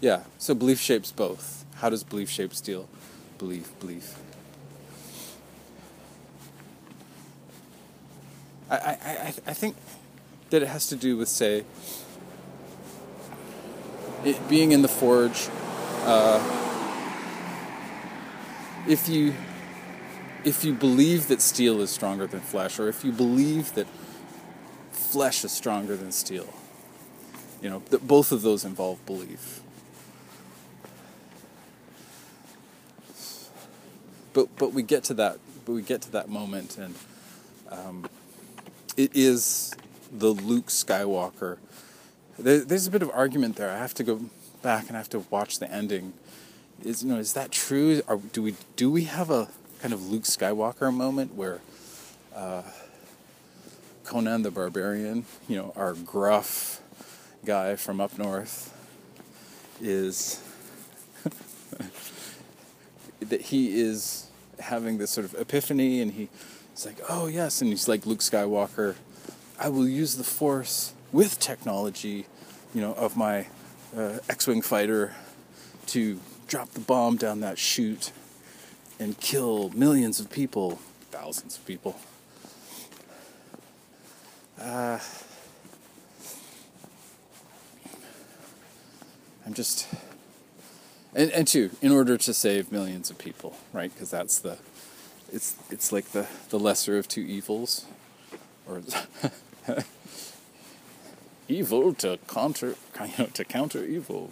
[0.00, 1.64] yeah, so belief shapes both.
[1.76, 2.88] How does belief shape steel?
[3.38, 4.18] Belief, belief.
[8.70, 9.76] I, I, I, I think
[10.50, 11.64] that it has to do with, say,
[14.24, 15.48] it being in the forge.
[16.04, 16.40] Uh,
[18.88, 19.34] if you
[20.44, 23.86] if you believe that steel is stronger than flesh, or if you believe that
[24.92, 26.46] flesh is stronger than steel,
[27.60, 29.60] you know, that both of those involve belief.
[34.36, 36.94] But but we get to that but we get to that moment and
[37.70, 38.08] Um,
[38.96, 39.74] it is
[40.12, 41.58] the Luke Skywalker.
[42.38, 43.70] There, there's a bit of argument there.
[43.70, 44.20] I have to go
[44.62, 46.12] back and I have to watch the ending.
[46.84, 48.02] Is you know is that true?
[48.06, 49.48] Are, do we do we have a
[49.80, 51.60] kind of Luke Skywalker moment where
[52.34, 52.62] uh,
[54.04, 56.80] Conan the Barbarian, you know, our gruff
[57.44, 58.72] guy from up north,
[59.80, 60.42] is
[63.20, 64.25] that he is
[64.60, 66.28] having this sort of epiphany and he
[66.76, 68.96] it's like, oh yes, and he's like Luke Skywalker.
[69.58, 72.26] I will use the Force with technology,
[72.74, 73.46] you know, of my
[73.96, 75.14] uh, X-wing fighter
[75.86, 78.12] to drop the bomb down that chute
[79.00, 80.78] and kill millions of people,
[81.10, 81.98] thousands of people.
[84.60, 84.98] Uh,
[89.46, 89.86] I'm just,
[91.16, 93.92] and and two, in order to save millions of people, right?
[93.92, 94.58] Because that's the
[95.32, 97.86] it's it's like the the lesser of two evils,
[98.68, 98.82] or
[101.48, 104.30] evil to counter you know, to counter evil.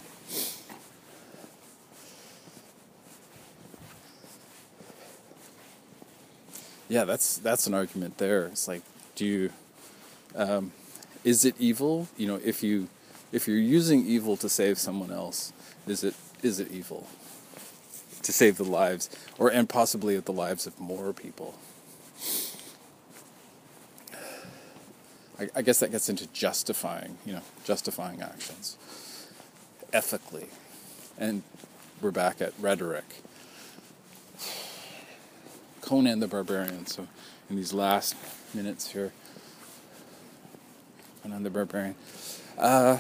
[6.89, 8.45] Yeah, that's that's an argument there.
[8.47, 8.83] It's like,
[9.15, 9.51] do you,
[10.37, 10.73] um,
[11.25, 12.09] is it evil?
[12.19, 12.89] You know, if you
[13.35, 15.53] if you're using evil to save someone else,
[15.87, 17.07] is it is it evil?
[18.25, 19.09] to save the lives,
[19.39, 21.55] or and possibly at the lives of more people.
[25.39, 28.77] I, I guess that gets into justifying, you know, justifying actions
[29.93, 30.47] ethically,
[31.19, 31.43] and
[32.01, 33.05] we're back at rhetoric.
[35.81, 36.87] Conan the Barbarian.
[36.87, 37.07] So,
[37.51, 38.17] in these last
[38.55, 39.13] minutes here,
[41.23, 41.95] Conan the Barbarian.
[42.57, 42.99] Uh,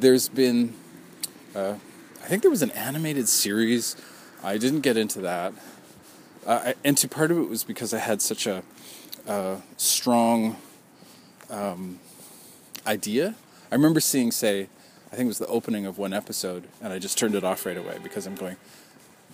[0.00, 0.74] there's been
[1.54, 1.74] uh,
[2.22, 3.96] I think there was an animated series.
[4.42, 5.52] I didn't get into that.
[6.46, 8.62] Uh, and to part of it was because I had such a
[9.26, 10.56] uh, strong
[11.50, 11.98] um,
[12.86, 13.34] idea.
[13.70, 14.68] I remember seeing, say,
[15.12, 17.66] I think it was the opening of one episode, and I just turned it off
[17.66, 18.56] right away because I'm going,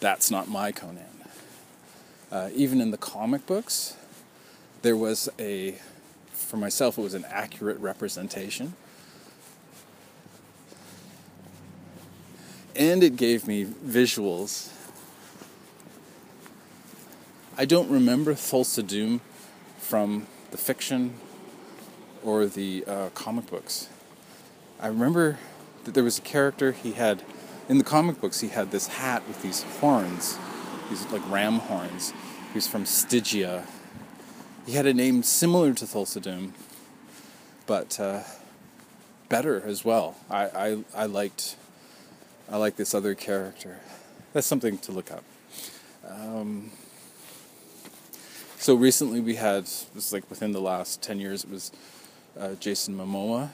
[0.00, 1.04] that's not my Conan.
[2.32, 3.96] Uh, even in the comic books,
[4.82, 5.76] there was a,
[6.30, 8.74] for myself, it was an accurate representation
[12.76, 14.72] and it gave me visuals.
[17.58, 19.20] I don't remember Thulsa Doom
[19.78, 21.14] from the fiction
[22.22, 23.88] or the uh, comic books.
[24.80, 25.38] I remember
[25.84, 27.22] that there was a character he had
[27.68, 28.40] in the comic books.
[28.40, 30.38] He had this hat with these horns,
[30.90, 32.12] these like ram horns.
[32.52, 33.64] He was from Stygia.
[34.66, 36.52] He had a name similar to Thulsa Doom,
[37.66, 38.22] but uh,
[39.28, 40.16] better as well.
[40.28, 41.56] I, I, I liked
[42.50, 43.80] I like this other character.
[44.32, 45.24] That's something to look up.
[46.08, 46.70] Um,
[48.56, 51.72] so recently we had, this was like within the last 10 years, it was
[52.38, 53.50] uh, Jason Momoa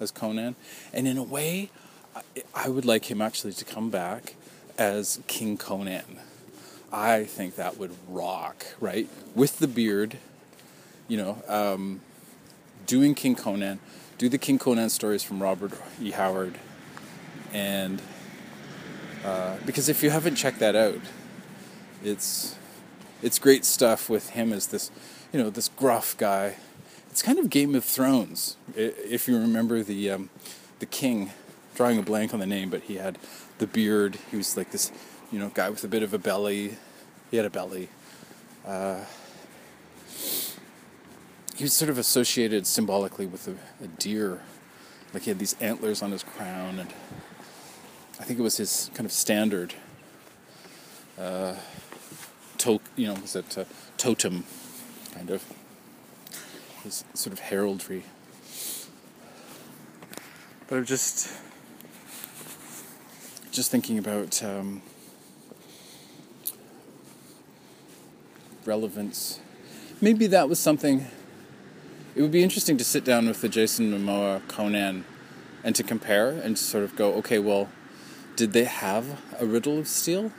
[0.00, 0.56] as Conan.
[0.92, 1.68] And in a way,
[2.16, 2.22] I,
[2.54, 4.34] I would like him actually to come back
[4.78, 6.18] as King Conan.
[6.90, 9.08] I think that would rock, right?
[9.34, 10.16] With the beard,
[11.08, 12.00] you know, um,
[12.86, 13.78] doing King Conan,
[14.16, 16.10] do the King Conan stories from Robert E.
[16.10, 16.58] Howard,
[17.52, 18.00] and
[19.24, 21.00] uh, because if you haven't checked that out,
[22.02, 22.56] it's
[23.22, 24.90] it's great stuff with him as this,
[25.32, 26.56] you know, this gruff guy.
[27.10, 30.30] It's kind of Game of Thrones, if you remember the um,
[30.78, 31.30] the king.
[31.76, 33.16] Drawing a blank on the name, but he had
[33.56, 34.18] the beard.
[34.30, 34.92] He was like this,
[35.32, 36.76] you know, guy with a bit of a belly.
[37.30, 37.88] He had a belly.
[38.66, 39.04] Uh,
[41.56, 44.42] he was sort of associated symbolically with a, a deer,
[45.14, 46.92] like he had these antlers on his crown and
[48.20, 49.72] I think it was his kind of standard,
[51.18, 51.54] uh,
[52.58, 53.64] to, you know, was it uh,
[53.96, 54.44] totem,
[55.14, 55.42] kind of,
[56.84, 58.04] his sort of heraldry.
[60.68, 61.32] But I'm just,
[63.50, 64.82] just thinking about um,
[68.66, 69.40] relevance.
[70.02, 71.06] Maybe that was something.
[72.14, 75.06] It would be interesting to sit down with the Jason Momoa Conan
[75.64, 77.70] and to compare and sort of go, okay, well,
[78.40, 80.32] did they have a riddle of steel?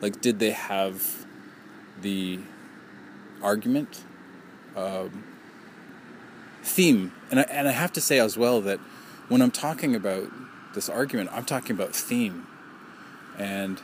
[0.00, 1.26] Like, did they have
[2.00, 2.38] the
[3.42, 4.02] argument,
[4.74, 5.24] um,
[6.62, 7.12] theme?
[7.30, 8.78] And I, and I have to say as well that
[9.28, 10.24] when I'm talking about
[10.72, 12.46] this argument, I'm talking about theme.
[13.36, 13.78] And,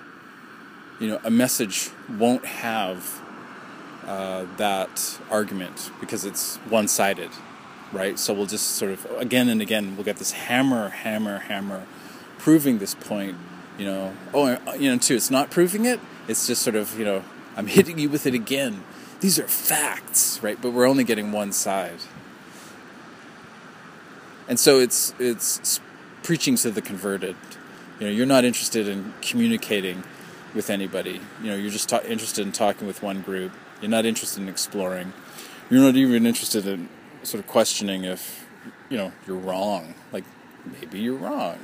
[0.99, 3.21] you know, a message won't have
[4.07, 7.29] uh, that argument because it's one sided,
[7.93, 8.19] right?
[8.19, 11.85] So we'll just sort of, again and again, we'll get this hammer, hammer, hammer,
[12.39, 13.37] proving this point
[13.81, 15.99] you know, oh, uh, you know, too, it's not proving it.
[16.29, 17.25] It's just sort of, you know,
[17.57, 18.85] I'm hitting you with it again.
[19.21, 20.61] these are facts, right?
[20.61, 22.01] But we're only getting one side.
[24.49, 25.81] And so it's it's
[26.23, 27.37] preaching to the converted.
[27.99, 30.03] You know, you're not interested in communicating
[30.55, 31.21] with anybody.
[31.43, 33.53] You know, you're just ta- interested in talking with one group.
[33.81, 35.15] You're not interested in exploring.
[35.71, 36.91] You're not even interested in
[37.23, 38.47] sort of questioning if,
[38.91, 39.95] you know, you're wrong.
[40.13, 40.25] Like
[40.67, 41.59] maybe you're wrong.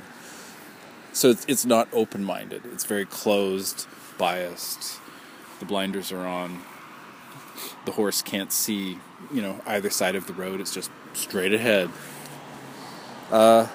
[1.17, 2.61] So it's it's not open-minded.
[2.71, 3.87] It's very closed,
[4.19, 4.99] biased.
[5.57, 6.61] The blinders are on.
[7.85, 8.99] The horse can't see,
[9.33, 10.61] you know, either side of the road.
[10.61, 11.89] It's just straight ahead.
[13.31, 13.65] Uh,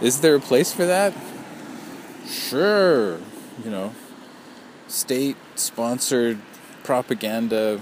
[0.00, 1.12] is there a place for that?
[2.28, 3.18] Sure,
[3.64, 3.92] you know,
[4.86, 6.38] state sponsored
[6.84, 7.80] propaganda,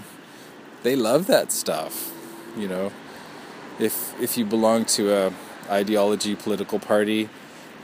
[0.85, 2.15] they love that stuff,
[2.57, 2.93] you know.
[3.79, 5.33] If if you belong to a
[5.69, 7.29] ideology political party,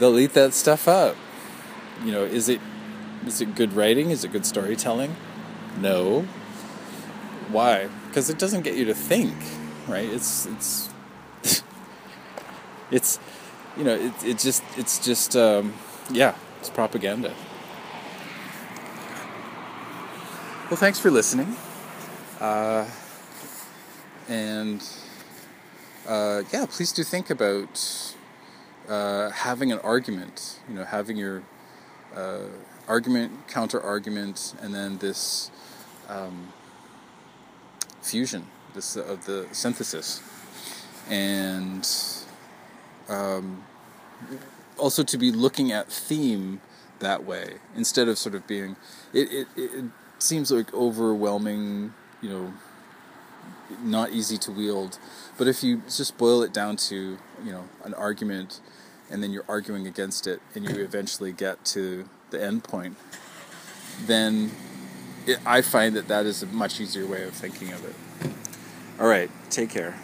[0.00, 1.14] they'll eat that stuff up.
[2.04, 2.60] You know, is it
[3.26, 4.10] is it good writing?
[4.10, 5.14] Is it good storytelling?
[5.78, 6.22] No.
[7.50, 7.88] Why?
[8.08, 9.36] Because it doesn't get you to think,
[9.86, 10.08] right?
[10.08, 10.90] It's it's
[12.90, 13.20] it's
[13.76, 15.74] you know it it just it's just um,
[16.10, 17.34] yeah it's propaganda.
[20.70, 21.56] Well, thanks for listening,
[22.40, 22.86] uh,
[24.28, 24.80] and
[26.06, 28.14] uh, yeah, please do think about
[28.90, 30.60] uh, having an argument.
[30.68, 31.42] You know, having your
[32.14, 32.48] uh,
[32.86, 35.50] argument, counter argument, and then this
[36.08, 36.52] um,
[38.02, 40.22] fusion, this of uh, the synthesis,
[41.08, 41.88] and
[43.08, 43.64] um,
[44.76, 46.60] also to be looking at theme
[46.98, 48.76] that way instead of sort of being
[49.12, 49.84] it, it, it
[50.18, 52.52] seems like overwhelming you know
[53.82, 54.98] not easy to wield
[55.38, 58.60] but if you just boil it down to you know an argument
[59.10, 62.96] and then you're arguing against it and you eventually get to the end point
[64.06, 64.50] then
[65.26, 67.94] it, i find that that is a much easier way of thinking of it.
[69.00, 69.94] All right take care